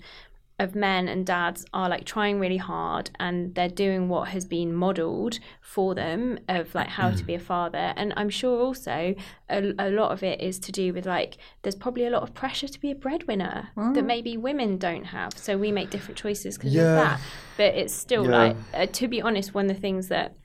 of 0.58 0.74
men 0.76 1.08
and 1.08 1.26
dads 1.26 1.66
are 1.74 1.88
like 1.88 2.04
trying 2.04 2.38
really 2.38 2.58
hard 2.58 3.10
and 3.18 3.54
they're 3.56 3.68
doing 3.68 4.08
what 4.08 4.28
has 4.28 4.44
been 4.44 4.72
modeled 4.72 5.40
for 5.60 5.96
them 5.96 6.38
of 6.48 6.72
like 6.76 6.88
how 6.88 7.10
to 7.10 7.24
be 7.24 7.34
a 7.34 7.40
father. 7.40 7.92
And 7.96 8.12
i'm 8.16 8.30
sure 8.30 8.60
also 8.60 9.16
a, 9.50 9.74
a 9.78 9.90
lot 9.90 10.12
of 10.12 10.22
it 10.22 10.40
is 10.40 10.60
to 10.60 10.70
do 10.72 10.92
with 10.92 11.06
like 11.06 11.38
there's 11.62 11.74
probably 11.74 12.06
a 12.06 12.10
lot 12.10 12.22
of 12.22 12.34
pressure 12.34 12.68
to 12.68 12.80
be 12.80 12.92
a 12.92 12.94
breadwinner 12.94 13.70
that 13.94 14.04
maybe 14.04 14.36
women 14.36 14.78
don't 14.78 15.04
have. 15.06 15.36
So 15.36 15.58
we 15.58 15.72
make 15.72 15.90
different 15.90 16.18
choices 16.18 16.56
because 16.56 16.72
Yeah. 16.72 16.82
of 16.82 16.94
that. 16.94 17.20
But 17.56 17.74
it's 17.74 17.94
still 17.94 18.24
Yeah. 18.24 18.30
like 18.38 18.56
uh, 18.72 18.86
to 18.86 19.08
be 19.08 19.20
honest 19.20 19.54
one 19.54 19.68
of 19.68 19.74
the 19.74 19.80
things 19.80 20.06
that 20.08 20.36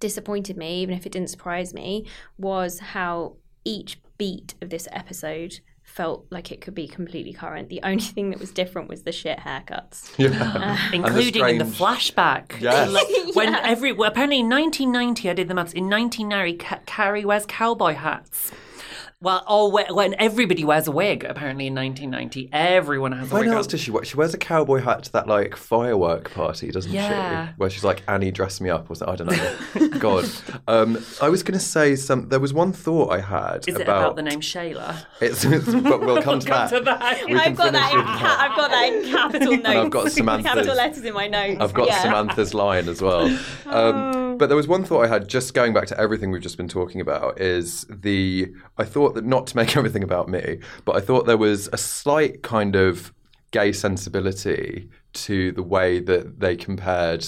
disappointed 0.00 0.56
me 0.56 0.80
even 0.80 0.94
if 0.96 1.04
it 1.04 1.12
didn't 1.12 1.28
surprise 1.30 1.74
me 1.74 2.06
was 2.38 2.78
how 2.78 3.36
each 3.64 4.00
beat 4.16 4.54
of 4.62 4.70
this 4.70 4.88
episode 4.92 5.60
felt 5.94 6.26
like 6.30 6.50
it 6.50 6.60
could 6.60 6.74
be 6.74 6.88
completely 6.88 7.32
current. 7.32 7.68
The 7.68 7.80
only 7.84 8.02
thing 8.02 8.30
that 8.30 8.40
was 8.40 8.50
different 8.50 8.88
was 8.88 9.02
the 9.04 9.12
shit 9.12 9.38
haircuts. 9.38 10.10
Yeah. 10.18 10.52
Uh, 10.54 10.76
including 10.92 11.48
in 11.48 11.58
the 11.58 11.64
flashback. 11.64 12.52
Yes. 12.60 12.90
Like, 12.90 13.06
when 13.36 13.52
Yeah. 13.52 13.60
every 13.64 13.92
well, 13.92 14.08
apparently 14.10 14.40
in 14.40 14.48
1990, 14.50 15.30
I 15.30 15.32
did 15.34 15.46
the 15.48 15.54
maths. 15.54 15.72
In 15.72 15.88
1990, 15.88 16.58
Ca- 16.58 16.80
Carrie 16.86 17.24
wears 17.24 17.46
cowboy 17.46 17.94
hats. 17.94 18.50
Well, 19.24 19.42
oh, 19.48 19.70
we- 19.70 19.84
when 19.94 20.14
everybody 20.18 20.64
wears 20.64 20.86
a 20.86 20.92
wig. 20.92 21.24
Apparently 21.24 21.66
in 21.66 21.74
1990, 21.74 22.50
everyone 22.52 23.12
has 23.12 23.30
a 23.30 23.34
When 23.34 23.46
wig. 23.46 23.54
else 23.54 23.66
on. 23.66 23.70
does 23.70 23.80
she 23.80 23.90
wear? 23.90 24.04
She 24.04 24.16
wears 24.16 24.34
a 24.34 24.38
cowboy 24.38 24.80
hat 24.80 25.04
to 25.04 25.12
that 25.12 25.26
like 25.26 25.56
firework 25.56 26.32
party, 26.34 26.70
doesn't 26.70 26.92
Yeah. 26.92 27.46
she? 27.48 27.52
Where 27.56 27.70
she's 27.70 27.84
like 27.84 28.02
Annie, 28.06 28.30
dress 28.30 28.60
me 28.60 28.68
up, 28.70 28.90
or 28.90 28.94
something. 28.96 29.14
I 29.14 29.16
don't 29.16 29.90
know. 29.90 29.98
God, 29.98 30.28
um, 30.68 31.02
I 31.22 31.30
was 31.30 31.42
going 31.42 31.58
to 31.58 31.64
say 31.64 31.96
some. 31.96 32.28
There 32.28 32.38
was 32.40 32.52
one 32.52 32.72
thought 32.72 33.10
I 33.12 33.20
had 33.20 33.66
Is 33.66 33.74
it 33.76 33.80
about, 33.80 33.98
about 34.02 34.16
the 34.16 34.22
name 34.22 34.40
Shayla? 34.40 34.94
It's, 35.20 35.44
it's- 35.44 35.64
but 35.82 36.00
we'll 36.00 36.20
come 36.22 36.40
to 36.40 36.46
that. 36.48 36.68
to 36.70 36.80
that. 36.80 37.24
We 37.26 37.34
I've 37.34 37.56
got 37.56 37.72
that. 37.72 37.92
In 37.92 37.98
with 37.98 38.06
ca- 38.06 38.36
I've 38.40 38.56
got 38.56 38.70
that 38.70 38.92
in 38.92 39.10
capital 39.10 39.56
notes. 39.56 39.66
I've 39.66 39.90
got 39.90 40.12
Samantha's- 40.12 40.52
capital 40.52 40.74
letters 40.76 41.04
in 41.04 41.14
my 41.14 41.28
notes. 41.28 41.60
I've 41.60 41.72
got 41.72 41.86
yeah. 41.88 42.02
Samantha's 42.02 42.52
line 42.52 42.88
as 42.90 43.00
well. 43.00 43.34
Um, 43.66 44.23
but 44.38 44.48
there 44.48 44.56
was 44.56 44.68
one 44.68 44.84
thought 44.84 45.02
I 45.04 45.08
had, 45.08 45.28
just 45.28 45.54
going 45.54 45.72
back 45.72 45.86
to 45.88 46.00
everything 46.00 46.30
we've 46.30 46.42
just 46.42 46.56
been 46.56 46.68
talking 46.68 47.00
about, 47.00 47.40
is 47.40 47.84
the. 47.88 48.52
I 48.78 48.84
thought 48.84 49.14
that 49.14 49.24
not 49.24 49.46
to 49.48 49.56
make 49.56 49.76
everything 49.80 50.02
about 50.02 50.28
me, 50.28 50.58
but 50.84 50.96
I 50.96 51.00
thought 51.00 51.26
there 51.26 51.36
was 51.38 51.68
a 51.72 51.76
slight 51.78 52.42
kind 52.42 52.76
of 52.76 53.12
gay 53.50 53.72
sensibility 53.72 54.88
to 55.12 55.52
the 55.52 55.62
way 55.62 56.00
that 56.00 56.40
they 56.40 56.56
compared 56.56 57.24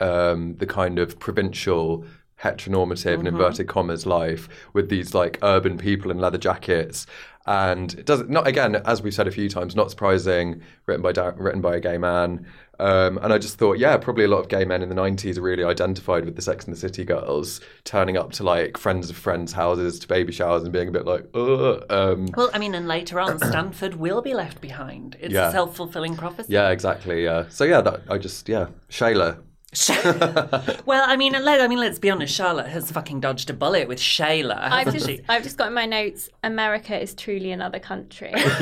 um, 0.00 0.56
the 0.56 0.66
kind 0.66 0.98
of 0.98 1.18
provincial 1.18 2.04
heteronormative 2.40 3.14
and 3.14 3.24
Mhm. 3.24 3.28
inverted 3.28 3.68
commas 3.68 4.06
life 4.06 4.48
with 4.72 4.88
these 4.88 5.14
like 5.14 5.38
urban 5.42 5.78
people 5.78 6.10
in 6.10 6.18
leather 6.18 6.38
jackets. 6.38 7.06
And 7.46 7.92
it 7.94 8.06
doesn't 8.06 8.30
not 8.30 8.46
again, 8.46 8.76
as 8.76 9.02
we've 9.02 9.12
said 9.14 9.26
a 9.28 9.30
few 9.30 9.48
times, 9.50 9.76
not 9.76 9.90
surprising, 9.90 10.62
written 10.86 11.02
by 11.02 11.10
written 11.36 11.60
by 11.60 11.76
a 11.76 11.80
gay 11.80 11.98
man. 11.98 12.46
Um, 12.80 13.18
and 13.22 13.32
I 13.32 13.38
just 13.38 13.56
thought, 13.58 13.78
yeah, 13.78 13.96
probably 13.98 14.24
a 14.24 14.28
lot 14.28 14.38
of 14.40 14.48
gay 14.48 14.64
men 14.64 14.82
in 14.82 14.88
the 14.88 14.94
'90s 14.94 15.36
are 15.38 15.42
really 15.42 15.62
identified 15.62 16.24
with 16.24 16.36
the 16.36 16.42
Sex 16.42 16.64
and 16.64 16.74
the 16.74 16.78
City 16.80 17.04
girls, 17.04 17.60
turning 17.84 18.16
up 18.16 18.32
to 18.32 18.42
like 18.44 18.78
friends 18.78 19.10
of 19.10 19.16
friends' 19.16 19.52
houses 19.52 19.98
to 20.00 20.08
baby 20.08 20.32
showers 20.32 20.62
and 20.64 20.72
being 20.72 20.88
a 20.88 20.90
bit 20.90 21.04
like, 21.04 21.26
Ugh. 21.34 21.84
Um, 21.90 22.28
Well, 22.36 22.50
I 22.54 22.58
mean, 22.58 22.74
and 22.74 22.88
later 22.88 23.20
on, 23.20 23.38
Stanford 23.38 23.94
will 23.96 24.22
be 24.22 24.34
left 24.34 24.60
behind. 24.60 25.16
It's 25.20 25.32
Yeah. 25.34 25.48
a 25.50 25.52
self 25.52 25.76
fulfilling 25.76 26.16
prophecy. 26.16 26.52
yeah, 26.52 26.70
exactly. 26.70 27.24
Yeah. 27.24 27.44
So 27.50 27.64
yeah, 27.64 27.80
that 27.82 28.00
I 28.08 28.16
just 28.18 28.48
yeah, 28.48 28.68
Shayla. 28.90 29.38
Well, 30.86 31.04
I 31.06 31.16
mean, 31.16 31.32
let, 31.32 31.60
I 31.60 31.68
mean, 31.68 31.78
let's 31.78 31.98
be 31.98 32.10
honest. 32.10 32.34
Charlotte 32.34 32.68
has 32.68 32.90
fucking 32.90 33.20
dodged 33.20 33.48
a 33.50 33.52
bullet 33.52 33.88
with 33.88 33.98
Shayla, 33.98 34.58
I've 34.58 34.92
just 34.92 35.06
she? 35.06 35.20
I've 35.28 35.42
just 35.42 35.56
got 35.56 35.68
in 35.68 35.74
my 35.74 35.86
notes. 35.86 36.28
America 36.42 37.00
is 37.00 37.14
truly 37.14 37.52
another 37.52 37.78
country 37.78 38.32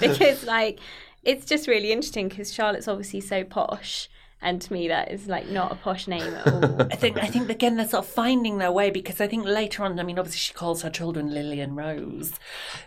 because 0.00 0.44
like 0.44 0.80
it's 1.22 1.44
just 1.44 1.68
really 1.68 1.92
interesting 1.92 2.28
because 2.28 2.52
Charlotte's 2.52 2.88
obviously 2.88 3.20
so 3.20 3.44
posh, 3.44 4.08
and 4.40 4.60
to 4.60 4.72
me 4.72 4.88
that 4.88 5.10
is 5.12 5.28
like 5.28 5.48
not 5.48 5.72
a 5.72 5.76
posh 5.76 6.08
name 6.08 6.34
at 6.34 6.46
all. 6.46 6.82
I 6.82 6.96
think 6.96 7.18
I 7.18 7.26
think 7.26 7.48
again 7.48 7.76
they're 7.76 7.88
sort 7.88 8.04
of 8.04 8.10
finding 8.10 8.58
their 8.58 8.72
way 8.72 8.90
because 8.90 9.20
I 9.20 9.28
think 9.28 9.44
later 9.44 9.84
on, 9.84 9.98
I 10.00 10.02
mean, 10.02 10.18
obviously 10.18 10.38
she 10.38 10.52
calls 10.52 10.82
her 10.82 10.90
children 10.90 11.32
Lily 11.32 11.60
and 11.60 11.76
Rose, 11.76 12.32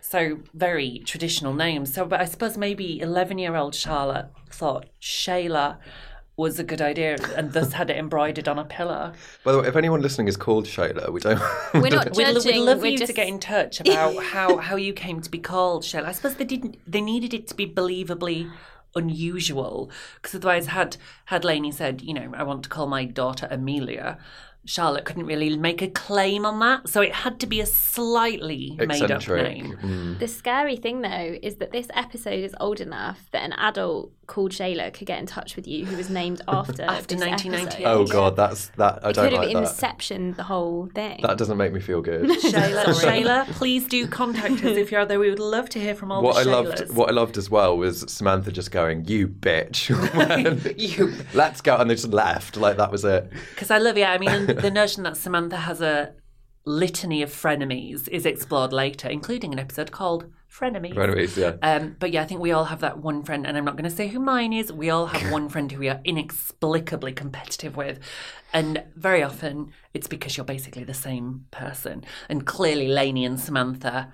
so 0.01 0.39
very 0.53 0.99
traditional 1.05 1.53
names. 1.53 1.93
So, 1.93 2.05
but 2.05 2.19
I 2.19 2.25
suppose 2.25 2.57
maybe 2.57 2.99
eleven-year-old 2.99 3.73
Charlotte 3.73 4.27
thought 4.49 4.87
Shayla 5.01 5.77
was 6.37 6.59
a 6.59 6.63
good 6.63 6.81
idea 6.81 7.17
and 7.35 7.53
thus 7.53 7.73
had 7.73 7.89
it 7.89 7.97
embroidered 7.97 8.47
on 8.47 8.59
a 8.59 8.65
pillar. 8.65 9.13
By 9.43 9.53
the 9.53 9.61
way, 9.61 9.67
if 9.67 9.75
anyone 9.75 10.01
listening 10.01 10.27
is 10.27 10.35
called 10.35 10.65
Shayla, 10.65 11.11
we 11.11 11.19
don't. 11.21 11.39
We're 11.73 11.89
not 11.89 12.05
We'd, 12.15 12.45
we'd 12.45 12.57
love 12.57 12.81
we're 12.81 12.87
you 12.87 12.97
to 12.97 13.13
get 13.13 13.27
in 13.27 13.39
touch 13.39 13.79
about 13.79 14.21
how, 14.23 14.57
how 14.57 14.75
you 14.75 14.93
came 14.93 15.21
to 15.21 15.31
be 15.31 15.39
called 15.39 15.83
Shayla. 15.83 16.05
I 16.05 16.11
suppose 16.11 16.35
they 16.35 16.45
didn't. 16.45 16.77
They 16.85 17.01
needed 17.01 17.33
it 17.33 17.47
to 17.47 17.55
be 17.55 17.67
believably 17.67 18.51
unusual 18.95 19.89
because 20.15 20.35
otherwise, 20.35 20.67
had 20.67 20.97
had 21.25 21.43
Laney 21.43 21.71
said, 21.71 22.01
you 22.01 22.13
know, 22.13 22.33
I 22.35 22.43
want 22.43 22.63
to 22.63 22.69
call 22.69 22.87
my 22.87 23.05
daughter 23.05 23.47
Amelia, 23.49 24.17
Charlotte 24.65 25.05
couldn't 25.05 25.25
really 25.25 25.55
make 25.57 25.81
a 25.81 25.87
claim 25.87 26.45
on 26.45 26.59
that, 26.59 26.89
so 26.89 27.01
it 27.01 27.13
had 27.13 27.39
to 27.41 27.47
be 27.47 27.59
a 27.61 27.65
slightly 27.65 28.75
made 28.79 29.11
up 29.11 29.27
name. 29.27 29.77
Mm. 29.81 30.19
The 30.19 30.27
scary 30.27 30.75
thing 30.75 31.01
though 31.01 31.37
is 31.41 31.55
that 31.55 31.71
this 31.71 31.87
episode 31.93 32.43
is 32.43 32.55
old 32.59 32.79
enough 32.79 33.19
that 33.31 33.43
an 33.43 33.53
adult 33.53 34.11
called 34.27 34.51
Shayla 34.51 34.91
could 34.91 35.05
get 35.05 35.19
in 35.19 35.27
touch 35.27 35.55
with 35.55 35.67
you 35.67 35.85
who 35.85 35.95
was 35.95 36.09
named 36.09 36.41
after 36.47 36.83
After 36.95 37.15
this 37.15 37.23
1998. 37.27 37.85
Oh 37.85 38.05
god, 38.05 38.35
that's 38.35 38.67
that. 38.77 39.05
I 39.05 39.09
It 39.09 39.13
don't 39.15 39.25
could 39.25 39.33
have 39.33 39.43
like 39.43 39.53
that. 39.53 39.63
inception 39.69 40.33
the 40.33 40.43
whole 40.43 40.87
thing. 40.95 41.19
That 41.21 41.37
doesn't 41.37 41.57
make 41.57 41.71
me 41.73 41.79
feel 41.79 42.01
good. 42.01 42.29
Shayla, 42.41 42.85
Shayla, 42.85 43.45
please 43.51 43.87
do 43.87 44.07
contact 44.07 44.53
us 44.65 44.77
if 44.77 44.91
you're 44.91 45.01
out 45.01 45.09
there. 45.09 45.19
We 45.19 45.29
would 45.29 45.39
love 45.39 45.69
to 45.69 45.79
hear 45.79 45.93
from 45.95 46.11
all 46.11 46.23
what 46.23 46.37
I 46.37 46.43
the 46.43 46.49
loved, 46.51 46.89
what 46.95 47.09
I 47.09 47.11
loved 47.13 47.37
as 47.37 47.49
well 47.49 47.77
was 47.77 48.03
Samantha 48.11 48.51
just 48.51 48.71
going, 48.71 49.05
"You 49.05 49.27
bitch, 49.27 49.89
You 50.77 51.13
let's 51.33 51.61
go," 51.61 51.77
and 51.77 51.89
they 51.89 51.95
just 51.95 52.07
left. 52.09 52.57
Like 52.57 52.77
that 52.77 52.91
was 52.91 53.05
it. 53.05 53.31
Because 53.51 53.69
I 53.71 53.77
love, 53.77 53.97
yeah, 53.97 54.11
I 54.11 54.17
mean, 54.17 54.54
the 54.61 54.71
notion 54.71 55.03
that 55.03 55.17
Samantha 55.17 55.57
has 55.57 55.81
a 55.81 56.13
litany 56.65 57.21
of 57.21 57.29
frenemies 57.29 58.07
is 58.09 58.25
explored 58.25 58.73
later, 58.73 59.07
including 59.07 59.53
an 59.53 59.59
episode 59.59 59.91
called 59.91 60.31
Frenemies. 60.51 60.95
Frenemies, 60.95 61.37
yeah. 61.37 61.55
Um, 61.61 61.95
but 61.99 62.11
yeah, 62.11 62.23
I 62.23 62.25
think 62.25 62.41
we 62.41 62.51
all 62.51 62.65
have 62.65 62.79
that 62.79 62.99
one 62.99 63.23
friend, 63.23 63.45
and 63.45 63.57
I'm 63.57 63.65
not 63.65 63.75
going 63.75 63.89
to 63.89 63.95
say 63.95 64.07
who 64.07 64.19
mine 64.19 64.53
is. 64.53 64.71
We 64.71 64.89
all 64.89 65.07
have 65.07 65.31
one 65.31 65.49
friend 65.49 65.71
who 65.71 65.79
we 65.79 65.89
are 65.89 66.01
inexplicably 66.03 67.13
competitive 67.13 67.75
with. 67.75 67.99
And 68.53 68.83
very 68.95 69.21
often 69.21 69.73
it's 69.93 70.07
because 70.07 70.37
you're 70.37 70.45
basically 70.45 70.83
the 70.83 70.93
same 70.93 71.45
person. 71.51 72.03
And 72.29 72.45
clearly, 72.45 72.87
Laney 72.87 73.25
and 73.25 73.39
Samantha 73.39 74.13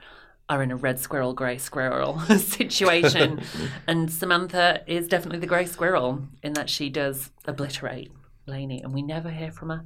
are 0.49 0.63
in 0.63 0.71
a 0.71 0.75
red 0.75 0.99
squirrel, 0.99 1.33
grey 1.33 1.57
squirrel 1.57 2.19
situation. 2.37 3.41
and 3.87 4.11
Samantha 4.11 4.83
is 4.87 5.07
definitely 5.07 5.39
the 5.39 5.47
grey 5.47 5.65
squirrel 5.65 6.27
in 6.43 6.53
that 6.53 6.69
she 6.69 6.89
does 6.89 7.31
obliterate 7.45 8.11
Laney, 8.47 8.81
and 8.81 8.93
we 8.93 9.01
never 9.01 9.29
hear 9.29 9.51
from 9.51 9.69
her 9.69 9.83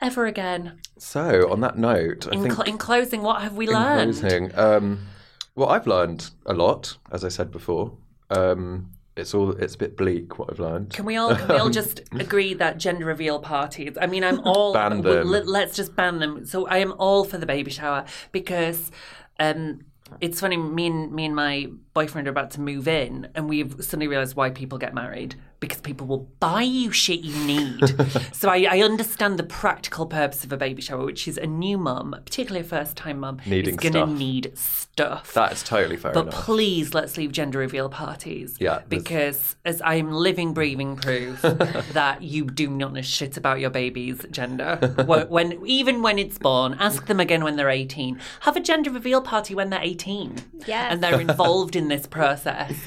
ever 0.00 0.26
again. 0.26 0.78
So 0.98 1.50
on 1.50 1.60
that 1.60 1.78
note, 1.78 2.26
I 2.28 2.34
In, 2.34 2.42
think 2.42 2.54
cl- 2.54 2.68
in 2.68 2.78
closing, 2.78 3.22
what 3.22 3.42
have 3.42 3.54
we 3.56 3.66
learned? 3.68 4.18
closing, 4.18 4.54
um, 4.58 5.06
well, 5.54 5.68
I've 5.68 5.86
learned 5.86 6.30
a 6.46 6.52
lot, 6.54 6.96
as 7.10 7.24
I 7.24 7.28
said 7.28 7.50
before. 7.50 7.96
Um, 8.30 8.90
it's 9.16 9.32
all 9.32 9.52
it's 9.52 9.76
a 9.76 9.78
bit 9.78 9.96
bleak 9.96 10.38
what 10.40 10.50
I've 10.50 10.58
learned. 10.58 10.90
Can 10.92 11.04
we 11.04 11.16
all 11.16 11.36
can 11.36 11.46
we 11.48 11.56
all 11.56 11.70
just 11.82 12.00
agree 12.12 12.52
that 12.54 12.78
gender 12.78 13.04
reveal 13.06 13.38
parties? 13.38 13.96
I 14.00 14.06
mean, 14.06 14.24
I'm 14.24 14.40
all 14.44 14.72
Ban 14.72 15.02
them. 15.02 15.28
let- 15.28 15.46
Let's 15.46 15.76
just 15.76 15.94
ban 15.94 16.18
them. 16.18 16.44
So 16.46 16.66
I 16.66 16.78
am 16.78 16.94
all 16.98 17.22
for 17.24 17.38
the 17.38 17.46
baby 17.46 17.70
shower 17.70 18.04
because 18.32 18.90
um, 19.38 19.82
it's 20.20 20.40
funny. 20.40 20.56
Me 20.56 20.86
and 20.88 21.12
me 21.12 21.26
and 21.26 21.36
my 21.36 21.68
boyfriend 21.92 22.26
are 22.26 22.30
about 22.32 22.50
to 22.52 22.60
move 22.60 22.88
in, 22.88 23.28
and 23.36 23.48
we've 23.48 23.76
suddenly 23.84 24.08
realised 24.08 24.34
why 24.34 24.50
people 24.50 24.78
get 24.78 24.94
married 24.94 25.36
because 25.60 25.80
people 25.80 26.06
will 26.06 26.28
buy 26.40 26.62
you 26.62 26.90
shit 26.92 27.20
you 27.20 27.34
need. 27.44 27.80
so 28.32 28.48
I, 28.48 28.66
I 28.70 28.80
understand 28.82 29.38
the 29.38 29.44
practical 29.44 30.06
purpose 30.06 30.44
of 30.44 30.52
a 30.52 30.56
baby 30.56 30.82
shower, 30.82 31.04
which 31.04 31.26
is 31.26 31.38
a 31.38 31.46
new 31.46 31.78
mum, 31.78 32.14
particularly 32.24 32.64
a 32.64 32.68
first 32.68 32.96
time 32.96 33.20
mum, 33.20 33.40
Needing 33.46 33.74
is 33.74 33.80
going 33.80 33.92
to 33.94 34.06
need 34.06 34.56
stuff. 34.58 35.32
That's 35.32 35.62
totally 35.62 35.96
fair 35.96 36.12
But 36.12 36.28
enough. 36.28 36.34
please 36.44 36.94
let's 36.94 37.16
leave 37.16 37.32
gender 37.32 37.58
reveal 37.58 37.88
parties. 37.88 38.56
Yeah, 38.60 38.82
there's- 38.88 38.88
Because 38.88 39.56
as 39.64 39.80
I 39.82 39.94
am 39.94 40.12
living, 40.12 40.52
breathing 40.54 40.96
proof 40.96 41.40
that 41.92 42.22
you 42.22 42.44
do 42.44 42.68
not 42.68 42.92
know 42.92 43.02
shit 43.02 43.36
about 43.36 43.60
your 43.60 43.70
baby's 43.70 44.24
gender. 44.30 44.76
when, 45.06 45.28
when 45.28 45.66
even 45.66 46.02
when 46.02 46.18
it's 46.18 46.38
born, 46.38 46.76
ask 46.78 47.06
them 47.06 47.20
again 47.20 47.42
when 47.44 47.56
they're 47.56 47.70
eighteen. 47.70 48.18
Have 48.40 48.56
a 48.56 48.60
gender 48.60 48.90
reveal 48.90 49.20
party 49.22 49.54
when 49.54 49.70
they're 49.70 49.82
eighteen. 49.82 50.36
Yes. 50.66 50.92
And 50.92 51.02
they're 51.02 51.20
involved 51.20 51.74
in 51.76 51.88
this 51.88 52.06
process. 52.06 52.72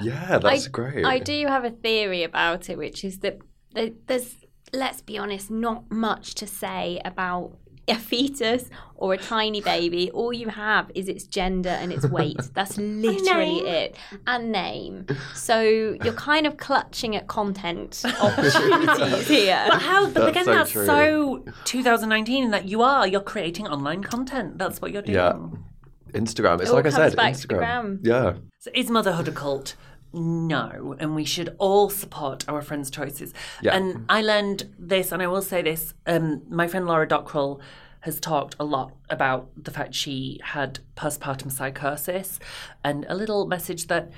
Yeah, 0.00 0.38
that's 0.38 0.66
I, 0.66 0.70
great. 0.70 1.04
I 1.04 1.18
do 1.18 1.46
have 1.48 1.64
a 1.64 1.70
theory 1.70 2.07
about 2.24 2.68
it, 2.70 2.78
which 2.78 3.04
is 3.04 3.18
that 3.20 3.38
there's, 4.06 4.36
let's 4.72 5.00
be 5.02 5.18
honest, 5.18 5.50
not 5.50 5.90
much 5.90 6.34
to 6.36 6.46
say 6.46 7.00
about 7.04 7.56
a 7.86 7.94
fetus 7.94 8.68
or 8.96 9.14
a 9.14 9.16
tiny 9.16 9.62
baby. 9.62 10.10
All 10.10 10.30
you 10.30 10.48
have 10.50 10.90
is 10.94 11.08
its 11.08 11.24
gender 11.24 11.70
and 11.70 11.90
its 11.90 12.04
weight. 12.06 12.36
That's 12.52 12.76
literally 12.76 13.62
name. 13.62 13.66
it. 13.66 13.96
And 14.26 14.52
name. 14.52 15.06
So 15.34 15.60
you're 16.04 16.12
kind 16.12 16.46
of 16.46 16.58
clutching 16.58 17.16
at 17.16 17.28
content 17.28 18.02
opportunities 18.20 19.26
here. 19.28 19.64
But 19.70 19.80
how? 19.80 20.04
But 20.06 20.14
That's 20.14 20.28
again, 20.30 20.44
so 20.44 20.54
that's 20.54 20.70
true. 20.70 20.86
so 20.86 21.44
2019 21.64 22.44
in 22.44 22.50
that 22.50 22.68
you 22.68 22.82
are 22.82 23.06
you're 23.08 23.20
creating 23.22 23.66
online 23.68 24.02
content. 24.02 24.58
That's 24.58 24.82
what 24.82 24.92
you're 24.92 25.00
doing. 25.02 25.16
Yeah. 25.16 25.38
Instagram. 26.12 26.60
It's 26.60 26.64
It 26.64 26.68
all 26.70 26.76
like 26.76 26.86
I 26.86 26.90
said, 26.90 27.16
back 27.16 27.34
to 27.36 27.46
the 27.48 27.54
Instagram. 27.54 27.58
gram. 27.58 28.00
Yeah. 28.02 28.32
So 28.58 28.70
is 28.74 28.90
motherhood 28.90 29.28
a 29.28 29.32
cult? 29.32 29.76
No, 30.12 30.96
and 30.98 31.14
we 31.14 31.24
should 31.24 31.54
all 31.58 31.90
support 31.90 32.44
our 32.48 32.62
friends' 32.62 32.90
choices. 32.90 33.34
Yeah. 33.62 33.76
And 33.76 34.06
I 34.08 34.22
learned 34.22 34.74
this, 34.78 35.12
and 35.12 35.22
I 35.22 35.26
will 35.26 35.42
say 35.42 35.62
this: 35.62 35.94
um, 36.06 36.42
my 36.48 36.66
friend 36.66 36.86
Laura 36.86 37.06
Dockrill 37.06 37.60
has 38.00 38.20
talked 38.20 38.54
a 38.60 38.64
lot 38.64 38.92
about 39.10 39.50
the 39.56 39.70
fact 39.70 39.94
she 39.94 40.40
had 40.42 40.78
postpartum 40.96 41.52
psychosis, 41.52 42.38
and 42.82 43.04
a 43.08 43.14
little 43.14 43.46
message 43.46 43.88
that 43.88 44.10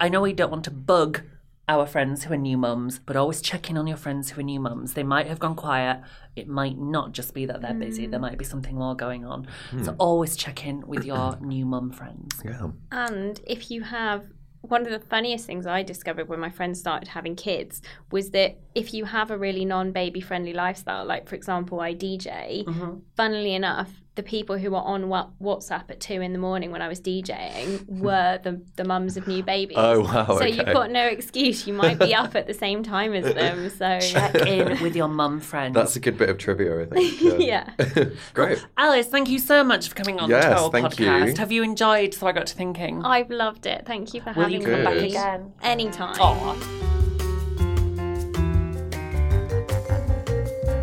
I 0.00 0.08
know 0.08 0.20
we 0.22 0.32
don't 0.32 0.50
want 0.50 0.64
to 0.64 0.70
bug 0.70 1.22
our 1.68 1.86
friends 1.86 2.24
who 2.24 2.32
are 2.32 2.38
new 2.38 2.56
mums, 2.56 2.98
but 2.98 3.14
always 3.14 3.42
check 3.42 3.68
in 3.68 3.76
on 3.76 3.86
your 3.86 3.98
friends 3.98 4.30
who 4.30 4.40
are 4.40 4.44
new 4.44 4.58
mums. 4.58 4.94
They 4.94 5.02
might 5.02 5.26
have 5.26 5.38
gone 5.38 5.54
quiet. 5.54 6.00
It 6.34 6.48
might 6.48 6.78
not 6.78 7.12
just 7.12 7.34
be 7.34 7.44
that 7.44 7.60
they're 7.60 7.74
busy. 7.74 8.06
There 8.06 8.18
might 8.18 8.38
be 8.38 8.44
something 8.44 8.76
more 8.76 8.96
going 8.96 9.26
on. 9.26 9.46
So 9.82 9.94
always 9.98 10.34
check 10.34 10.64
in 10.66 10.86
with 10.86 11.04
your 11.04 11.36
new 11.42 11.66
mum 11.66 11.90
friends. 11.90 12.40
Yeah. 12.42 12.68
And 12.90 13.38
if 13.46 13.70
you 13.70 13.82
have 13.82 14.24
one 14.70 14.82
of 14.86 14.90
the 14.90 14.98
funniest 15.00 15.46
things 15.46 15.66
I 15.66 15.82
discovered 15.82 16.28
when 16.28 16.40
my 16.40 16.50
friends 16.50 16.78
started 16.80 17.08
having 17.08 17.36
kids 17.36 17.80
was 18.10 18.30
that 18.30 18.58
if 18.74 18.92
you 18.94 19.04
have 19.06 19.30
a 19.30 19.38
really 19.38 19.64
non-baby 19.64 20.20
friendly 20.20 20.52
lifestyle, 20.52 21.04
like 21.04 21.28
for 21.28 21.34
example, 21.36 21.80
I 21.80 21.94
DJ, 21.94 22.64
Mm-hmm. 22.64 22.98
funnily 23.16 23.54
enough, 23.54 23.90
the 24.18 24.22
people 24.24 24.58
who 24.58 24.72
were 24.72 24.78
on 24.78 25.04
WhatsApp 25.04 25.88
at 25.90 26.00
two 26.00 26.20
in 26.20 26.32
the 26.32 26.40
morning 26.40 26.72
when 26.72 26.82
I 26.82 26.88
was 26.88 27.00
DJing 27.00 27.86
hmm. 27.86 28.00
were 28.00 28.40
the 28.42 28.60
the 28.74 28.82
mums 28.82 29.16
of 29.16 29.28
new 29.28 29.44
babies. 29.44 29.76
Oh, 29.78 30.00
wow, 30.00 30.36
So 30.36 30.44
you've 30.44 30.66
got 30.66 30.90
no 30.90 31.06
excuse. 31.06 31.68
You 31.68 31.72
might 31.72 32.00
be 32.00 32.12
up 32.16 32.34
at 32.34 32.48
the 32.48 32.52
same 32.52 32.82
time 32.82 33.14
as 33.14 33.32
them. 33.32 33.70
So 33.70 34.00
Check 34.00 34.34
in 34.34 34.82
with 34.82 34.96
your 34.96 35.06
mum 35.06 35.38
friends. 35.38 35.74
That's 35.74 35.94
a 35.94 36.00
good 36.00 36.18
bit 36.18 36.30
of 36.30 36.36
trivia, 36.36 36.82
I 36.82 36.86
think. 36.86 37.20
yeah. 37.38 37.70
Great. 38.34 38.66
Alice, 38.76 39.06
thank 39.06 39.28
you 39.28 39.38
so 39.38 39.62
much 39.62 39.88
for 39.88 39.94
coming 39.94 40.18
on 40.18 40.28
Yes, 40.28 40.46
to 40.46 40.62
our 40.62 40.70
thank 40.72 40.86
podcast. 40.94 41.28
you. 41.28 41.34
Have 41.36 41.52
you 41.52 41.62
enjoyed 41.62 42.12
So 42.12 42.26
I 42.26 42.32
Got 42.32 42.48
to 42.48 42.56
Thinking? 42.56 43.04
I've 43.04 43.30
loved 43.30 43.66
it. 43.66 43.86
Thank 43.86 44.14
you 44.14 44.20
for 44.20 44.32
Will 44.32 44.42
having 44.42 44.62
you 44.62 44.66
come 44.66 44.82
back 44.82 44.96
again? 44.96 45.52
Anytime. 45.62 46.97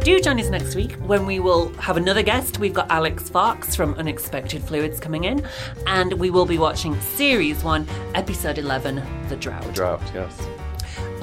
Do 0.05 0.19
join 0.19 0.39
us 0.39 0.51
next 0.51 0.75
week 0.75 0.91
when 1.07 1.25
we 1.25 1.39
will 1.39 1.73
have 1.79 1.97
another 1.97 2.21
guest. 2.21 2.59
We've 2.59 2.75
got 2.75 2.91
Alex 2.91 3.27
Fox 3.27 3.75
from 3.75 3.95
Unexpected 3.95 4.63
Fluids 4.63 4.99
coming 4.99 5.23
in, 5.23 5.43
and 5.87 6.13
we 6.13 6.29
will 6.29 6.45
be 6.45 6.59
watching 6.59 7.01
Series 7.01 7.63
1, 7.63 7.87
Episode 8.13 8.59
11, 8.59 9.01
The 9.29 9.35
Drought. 9.35 9.73
Drought, 9.73 10.03
yes. 10.13 10.39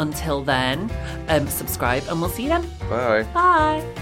Until 0.00 0.42
then, 0.42 0.90
um, 1.28 1.46
subscribe 1.46 2.02
and 2.08 2.20
we'll 2.20 2.28
see 2.28 2.42
you 2.42 2.48
then. 2.48 2.68
Bye. 2.90 3.22
Bye. 3.32 4.01